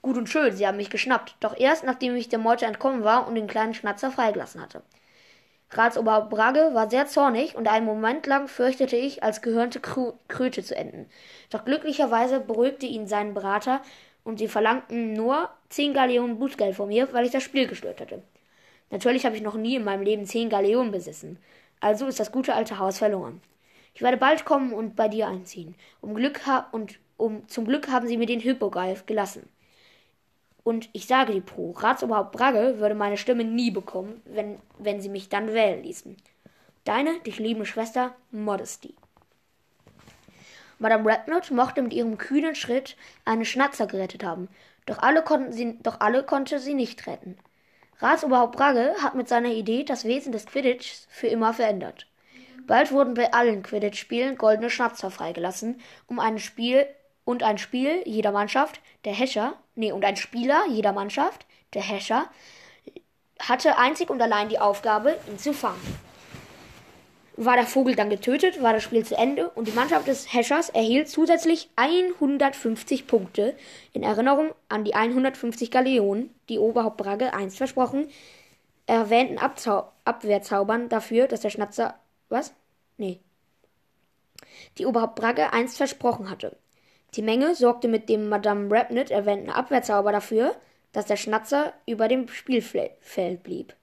Gut 0.03 0.19
und 0.19 0.29
schön, 0.29 0.55
sie 0.55 0.67
haben 0.67 0.77
mich 0.77 0.91
geschnappt, 0.91 1.37
doch 1.41 1.59
erst 1.59 1.85
nachdem 1.85 2.15
ich 2.15 2.29
der 2.29 2.39
Meute 2.39 2.67
entkommen 2.67 3.05
war 3.05 3.27
und 3.27 3.35
den 3.35 3.47
kleinen 3.47 3.73
Schnatzer 3.73 4.11
freigelassen 4.11 4.61
hatte. 4.61 4.83
Ratsoberhaupt 5.71 6.31
Bragge 6.31 6.71
war 6.73 6.91
sehr 6.91 7.07
zornig 7.07 7.57
und 7.57 7.69
einen 7.69 7.87
Moment 7.87 8.27
lang 8.27 8.49
fürchtete 8.49 8.97
ich, 8.97 9.23
als 9.23 9.43
gehörnte 9.43 9.81
Kröte 9.81 10.63
zu 10.63 10.77
enden. 10.77 11.07
Doch 11.51 11.65
glücklicherweise 11.65 12.41
beruhigte 12.41 12.87
ihn 12.87 13.07
sein 13.07 13.35
Berater 13.35 13.81
und 14.25 14.39
sie 14.39 14.49
verlangten 14.49 15.15
nur 15.15 15.49
zehn 15.71 15.95
Galeonen 15.95 16.39
Bußgeld 16.39 16.77
von 16.77 16.89
mir, 16.89 17.13
weil 17.13 17.27
ich 17.27 17.33
das 17.33 17.43
Spiel 17.43 17.67
gestört 17.67 18.01
hatte. 18.01 18.23
Natürlich 18.91 19.25
habe 19.25 19.37
ich 19.37 19.43
noch 19.43 19.57
nie 19.57 19.77
in 19.77 19.85
meinem 19.85 20.03
Leben 20.03 20.27
zehn 20.27 20.49
Galeonen 20.49 20.93
besessen. 20.93 21.39
Also 21.81 22.07
ist 22.07 22.21
das 22.21 22.31
gute 22.31 22.55
alte 22.55 22.79
Haus 22.79 22.99
verloren. 22.99 23.41
Ich 23.95 24.03
werde 24.03 24.17
bald 24.17 24.45
kommen 24.45 24.73
und 24.73 24.97
bei 24.97 25.09
dir 25.09 25.29
einziehen. 25.29 25.77
Um 26.01 26.15
Glück 26.15 26.47
ha 26.47 26.69
und 26.73 26.99
um 27.17 27.49
zum 27.49 27.65
Glück 27.65 27.89
haben 27.89 28.09
sie 28.09 28.17
mir 28.17 28.27
den 28.27 28.41
Hippogreif 28.41 29.07
gelassen. 29.07 29.49
Und 30.65 30.89
ich 30.93 31.07
sage 31.07 31.33
die 31.33 31.41
Pro, 31.41 31.73
Ratsoberhaupt 31.73 32.33
Bragge 32.33 32.79
würde 32.79 32.95
meine 32.95 33.19
Stimme 33.19 33.45
nie 33.45 33.71
bekommen, 33.71 34.23
wenn, 34.25 34.59
wenn 34.79 35.01
sie 35.01 35.11
mich 35.11 35.29
dann 35.29 35.53
wählen 35.53 35.83
ließen. 35.83 36.17
Deine, 36.85 37.21
dich 37.21 37.39
liebende 37.39 37.67
Schwester, 37.67 38.15
Modesty. 38.31 38.95
Madame 40.79 41.09
Rednot 41.09 41.51
mochte 41.51 41.83
mit 41.83 41.93
ihrem 41.93 42.19
kühnen 42.19 42.55
Schritt 42.55 42.97
einen 43.25 43.45
Schnatzer 43.45 43.87
gerettet 43.87 44.25
haben, 44.25 44.49
doch 44.87 44.99
alle, 44.99 45.23
konnten 45.23 45.53
sie, 45.53 45.79
doch 45.83 46.01
alle 46.01 46.25
konnte 46.25 46.59
sie 46.59 46.75
nicht 46.75 47.07
retten. 47.07 47.37
Ratsoberhaupt 48.01 48.57
Bragge 48.57 48.95
hat 49.03 49.15
mit 49.15 49.29
seiner 49.29 49.51
Idee 49.51 49.85
das 49.85 50.05
Wesen 50.05 50.33
des 50.33 50.47
Quidditchs 50.47 51.07
für 51.11 51.29
immer 51.29 51.55
verändert. 51.55 52.07
Bald 52.67 52.93
wurden 52.93 53.15
bei 53.15 53.33
allen 53.33 53.63
Quidditch-Spielen 53.63 54.37
goldene 54.37 54.71
Schnatzer 54.71 55.11
freigelassen, 55.11 55.81
um 56.07 56.19
ein 56.19 56.39
Spiel 56.39 56.87
und 57.25 57.43
ein 57.43 57.59
Spiel 57.59 58.03
jeder 58.05 58.33
Mannschaft, 58.33 58.81
der 59.05 59.13
Hescher, 59.13 59.55
nee, 59.75 59.93
und 59.93 60.05
ein 60.05 60.17
Spieler 60.17 60.65
jeder 60.69 60.93
Mannschaft, 60.93 61.47
der 61.75 61.83
Hescher, 61.83 62.29
hatte 63.41 63.77
einzig 63.79 64.11
und 64.11 64.23
allein 64.23 64.49
die 64.49 64.59
Aufgabe, 64.59 65.19
ihn 65.29 65.39
zu 65.39 65.53
fangen. 65.53 65.81
War 67.37 67.57
der 67.57 67.67
Vogel 67.67 67.97
dann 67.97 68.11
getötet, 68.11 68.63
war 68.63 68.73
das 68.73 68.85
Spiel 68.85 69.05
zu 69.05 69.17
Ende 69.17 69.49
und 69.51 69.67
die 69.67 69.73
Mannschaft 69.73 70.07
des 70.07 70.33
Heschers 70.33 70.69
erhielt 70.69 71.09
zusätzlich 71.09 71.69
150 71.75 73.09
Punkte 73.09 73.57
in 73.93 74.05
Erinnerung 74.05 74.53
an 74.69 74.85
die 74.85 74.95
150 74.95 75.73
Galeonen, 75.73 76.33
die 76.49 76.61
Oberhaupt 76.61 76.97
Bragge 76.97 77.35
einst 77.35 77.57
versprochen, 77.57 78.09
erwähnten 78.87 79.39
Abzau 79.39 79.91
Abwehrzaubern 80.05 80.89
dafür, 80.89 81.27
dass 81.27 81.41
der 81.41 81.51
Schnatzer. 81.51 81.99
Was? 82.35 82.53
Nee. 82.97 83.21
Die 84.77 84.87
Oberhaupt 84.87 85.15
Bragge 85.15 85.53
einst 85.53 85.77
versprochen 85.77 86.29
hatte. 86.29 86.57
Die 87.15 87.23
Menge 87.23 87.55
sorgte 87.55 87.87
mit 87.87 88.09
dem 88.09 88.29
Madame 88.29 88.69
Rapnit 88.75 89.13
erwähnten 89.13 89.51
Abwehrzauber 89.51 90.11
dafür, 90.11 90.57
dass 90.91 91.07
der 91.07 91.17
Schnatzer 91.17 91.73
über 91.87 92.09
dem 92.09 92.27
Spielfeld 92.27 93.45
blieb. 93.45 93.77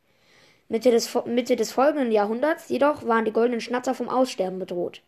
Mitte 0.67 0.91
des, 0.91 1.17
Mitte 1.23 1.55
des 1.55 1.71
folgenden 1.71 2.11
Jahrhunderts 2.11 2.67
jedoch 2.67 3.07
waren 3.07 3.23
die 3.23 3.31
goldenen 3.31 3.61
Schnatzer 3.61 3.95
vom 3.95 4.09
Aussterben 4.09 4.59
bedroht, 4.59 5.01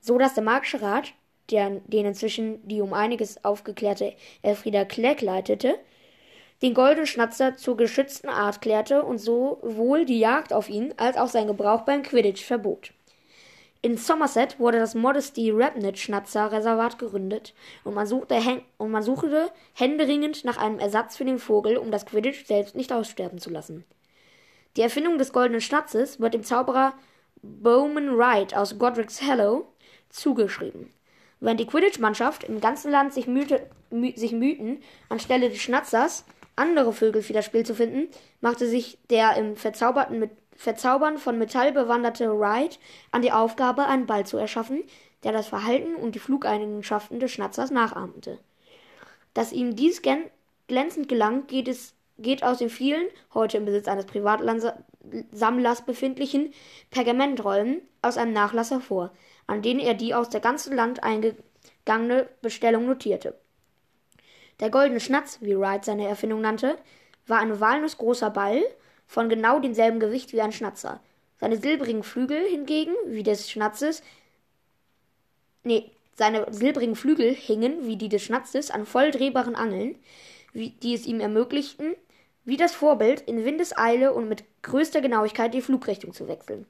so 0.00 0.16
dass 0.16 0.34
der 0.34 0.44
Magische 0.44 0.80
Rat, 0.80 1.14
der, 1.50 1.80
den 1.86 2.06
inzwischen 2.06 2.64
die 2.68 2.80
um 2.80 2.92
einiges 2.92 3.44
aufgeklärte 3.44 4.14
Elfrieda 4.42 4.84
Clegg 4.84 5.20
leitete, 5.20 5.80
den 6.64 6.72
goldenen 6.72 7.06
Schnatzer 7.06 7.58
zur 7.58 7.76
geschützten 7.76 8.30
Art 8.30 8.62
klärte 8.62 9.02
und 9.02 9.18
sowohl 9.18 10.06
die 10.06 10.18
Jagd 10.18 10.54
auf 10.54 10.70
ihn 10.70 10.94
als 10.96 11.18
auch 11.18 11.28
sein 11.28 11.46
Gebrauch 11.46 11.82
beim 11.82 12.02
Quidditch 12.02 12.42
verbot. 12.42 12.94
In 13.82 13.98
Somerset 13.98 14.58
wurde 14.58 14.78
das 14.78 14.94
Modesty 14.94 15.50
Rapnit 15.50 15.98
Schnatzer 15.98 16.50
Reservat 16.50 16.98
gegründet 16.98 17.52
und 17.84 17.92
man, 17.92 18.06
suchte, 18.06 18.40
und 18.78 18.90
man 18.90 19.02
suchte 19.02 19.50
händeringend 19.74 20.46
nach 20.46 20.56
einem 20.56 20.78
Ersatz 20.78 21.18
für 21.18 21.26
den 21.26 21.38
Vogel, 21.38 21.76
um 21.76 21.90
das 21.90 22.06
Quidditch 22.06 22.46
selbst 22.46 22.74
nicht 22.74 22.94
aussterben 22.94 23.38
zu 23.38 23.50
lassen. 23.50 23.84
Die 24.78 24.80
Erfindung 24.80 25.18
des 25.18 25.34
goldenen 25.34 25.60
Schnatzes 25.60 26.18
wird 26.18 26.32
dem 26.32 26.44
Zauberer 26.44 26.94
Bowman 27.42 28.16
Wright 28.16 28.56
aus 28.56 28.78
Godric's 28.78 29.20
Hollow 29.20 29.66
zugeschrieben. 30.08 30.88
Während 31.40 31.60
die 31.60 31.66
Quidditch-Mannschaft 31.66 32.44
im 32.44 32.62
ganzen 32.62 32.90
Land 32.90 33.12
sich, 33.12 33.26
mühte, 33.26 33.68
mü 33.90 34.16
sich 34.16 34.32
mühten, 34.32 34.82
anstelle 35.10 35.50
des 35.50 35.60
Schnatzers 35.60 36.24
andere 36.56 36.92
Vögel 36.92 37.22
für 37.22 37.32
das 37.32 37.44
Spiel 37.44 37.64
zu 37.64 37.74
finden, 37.74 38.08
machte 38.40 38.68
sich 38.68 38.98
der 39.10 39.36
im 39.36 39.56
Verzaubern 39.56 41.18
von 41.18 41.38
Metall 41.38 41.72
bewanderte 41.72 42.38
Wright 42.38 42.78
an 43.10 43.22
die 43.22 43.32
Aufgabe, 43.32 43.86
einen 43.86 44.06
Ball 44.06 44.26
zu 44.26 44.36
erschaffen, 44.36 44.84
der 45.24 45.32
das 45.32 45.48
Verhalten 45.48 45.94
und 45.96 46.14
die 46.14 46.20
Flugeigenschaften 46.20 47.18
des 47.18 47.32
Schnatzers 47.32 47.70
nachahmte. 47.70 48.38
Dass 49.32 49.52
ihm 49.52 49.74
dies 49.74 50.02
glänzend 50.68 51.08
gelang, 51.08 51.46
geht 51.46 51.68
es 51.68 51.94
geht 52.18 52.44
aus 52.44 52.58
den 52.58 52.70
vielen, 52.70 53.06
heute 53.32 53.56
im 53.56 53.64
Besitz 53.64 53.88
eines 53.88 54.06
Privatsammlers 54.06 55.82
befindlichen, 55.84 56.52
Pergamentrollen 56.90 57.82
aus 58.02 58.16
einem 58.16 58.32
Nachlass 58.32 58.70
hervor, 58.70 59.12
an 59.46 59.62
denen 59.62 59.80
er 59.80 59.94
die 59.94 60.14
aus 60.14 60.28
der 60.28 60.40
ganzen 60.40 60.76
Land 60.76 61.02
eingegangene 61.02 62.28
Bestellung 62.40 62.86
notierte. 62.86 63.34
Der 64.64 64.70
goldene 64.70 64.98
Schnatz, 64.98 65.40
wie 65.42 65.58
Wright 65.58 65.84
seine 65.84 66.08
Erfindung 66.08 66.40
nannte, 66.40 66.78
war 67.26 67.40
ein 67.40 67.60
walnussgroßer 67.60 68.30
Ball 68.30 68.62
von 69.06 69.28
genau 69.28 69.58
demselben 69.58 70.00
Gewicht 70.00 70.32
wie 70.32 70.40
ein 70.40 70.52
Schnatzer. 70.52 71.00
Seine 71.38 71.58
silbrigen 71.58 72.02
Flügel 72.02 72.48
hingegen, 72.48 72.94
wie 73.04 73.22
des 73.22 73.50
Schnatzes, 73.50 74.02
nee, 75.64 75.90
seine 76.16 76.46
silbrigen 76.50 76.96
Flügel 76.96 77.34
hingen, 77.34 77.86
wie 77.86 77.96
die 77.96 78.08
des 78.08 78.22
Schnatzes, 78.22 78.70
an 78.70 78.86
voll 78.86 79.10
drehbaren 79.10 79.54
Angeln, 79.54 79.96
wie, 80.54 80.70
die 80.70 80.94
es 80.94 81.04
ihm 81.04 81.20
ermöglichten, 81.20 81.94
wie 82.46 82.56
das 82.56 82.74
Vorbild 82.74 83.20
in 83.20 83.44
Windeseile 83.44 84.14
und 84.14 84.30
mit 84.30 84.44
größter 84.62 85.02
Genauigkeit 85.02 85.52
die 85.52 85.60
Flugrichtung 85.60 86.14
zu 86.14 86.26
wechseln. 86.26 86.64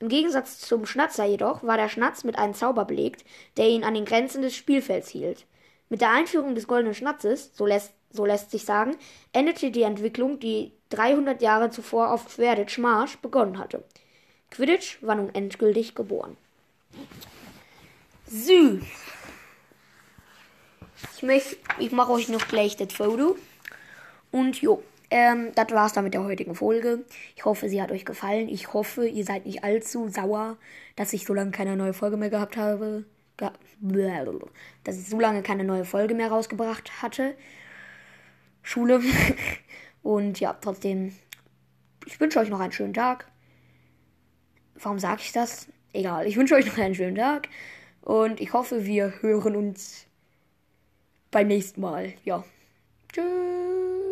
Im 0.00 0.10
Gegensatz 0.10 0.58
zum 0.58 0.84
Schnatzer 0.84 1.24
jedoch 1.24 1.62
war 1.62 1.78
der 1.78 1.88
Schnatz 1.88 2.24
mit 2.24 2.36
einem 2.36 2.52
Zauber 2.52 2.84
belegt, 2.84 3.24
der 3.56 3.70
ihn 3.70 3.84
an 3.84 3.94
den 3.94 4.04
Grenzen 4.04 4.42
des 4.42 4.54
Spielfelds 4.54 5.08
hielt. 5.08 5.46
Mit 5.90 6.00
der 6.00 6.12
Einführung 6.12 6.54
des 6.54 6.68
goldenen 6.68 6.94
Schnatzes, 6.94 7.50
so 7.54 7.66
lässt, 7.66 7.92
so 8.10 8.24
lässt 8.24 8.52
sich 8.52 8.64
sagen, 8.64 8.96
endete 9.32 9.70
die 9.70 9.82
Entwicklung, 9.82 10.38
die 10.38 10.72
300 10.90 11.42
Jahre 11.42 11.70
zuvor 11.70 12.12
auf 12.12 12.26
Quidditch 12.26 12.78
Marsch 12.78 13.18
begonnen 13.18 13.58
hatte. 13.58 13.84
Quidditch 14.50 15.02
war 15.02 15.16
nun 15.16 15.34
endgültig 15.34 15.94
geboren. 15.94 16.36
So. 18.26 18.78
Ich, 21.22 21.56
ich 21.78 21.92
mache 21.92 22.12
euch 22.12 22.28
noch 22.28 22.46
gleich 22.48 22.76
das 22.76 22.92
Foto. 22.92 23.36
Und 24.30 24.62
jo, 24.62 24.82
ähm, 25.10 25.50
das 25.56 25.70
war's 25.72 25.92
dann 25.92 26.04
mit 26.04 26.14
der 26.14 26.24
heutigen 26.24 26.54
Folge. 26.54 27.04
Ich 27.36 27.44
hoffe, 27.44 27.68
sie 27.68 27.82
hat 27.82 27.90
euch 27.90 28.04
gefallen. 28.04 28.48
Ich 28.48 28.72
hoffe, 28.72 29.06
ihr 29.06 29.24
seid 29.24 29.46
nicht 29.46 29.64
allzu 29.64 30.08
sauer, 30.08 30.56
dass 30.94 31.12
ich 31.12 31.26
so 31.26 31.34
lange 31.34 31.50
keine 31.50 31.76
neue 31.76 31.94
Folge 31.94 32.16
mehr 32.16 32.30
gehabt 32.30 32.56
habe. 32.56 33.04
Dass 34.84 34.98
ich 34.98 35.08
so 35.08 35.18
lange 35.18 35.42
keine 35.42 35.64
neue 35.64 35.84
Folge 35.84 36.14
mehr 36.14 36.30
rausgebracht 36.30 37.02
hatte. 37.02 37.34
Schule. 38.62 39.00
Und 40.02 40.40
ja, 40.40 40.54
trotzdem, 40.54 41.12
ich 42.06 42.20
wünsche 42.20 42.38
euch 42.38 42.48
noch 42.48 42.60
einen 42.60 42.72
schönen 42.72 42.94
Tag. 42.94 43.26
Warum 44.74 44.98
sage 44.98 45.20
ich 45.22 45.32
das? 45.32 45.68
Egal, 45.92 46.26
ich 46.26 46.36
wünsche 46.36 46.54
euch 46.54 46.66
noch 46.66 46.78
einen 46.78 46.94
schönen 46.94 47.16
Tag. 47.16 47.48
Und 48.00 48.40
ich 48.40 48.52
hoffe, 48.52 48.86
wir 48.86 49.20
hören 49.20 49.56
uns 49.56 50.06
beim 51.30 51.48
nächsten 51.48 51.80
Mal. 51.80 52.14
Ja. 52.24 52.44
Tschüss. 53.12 54.09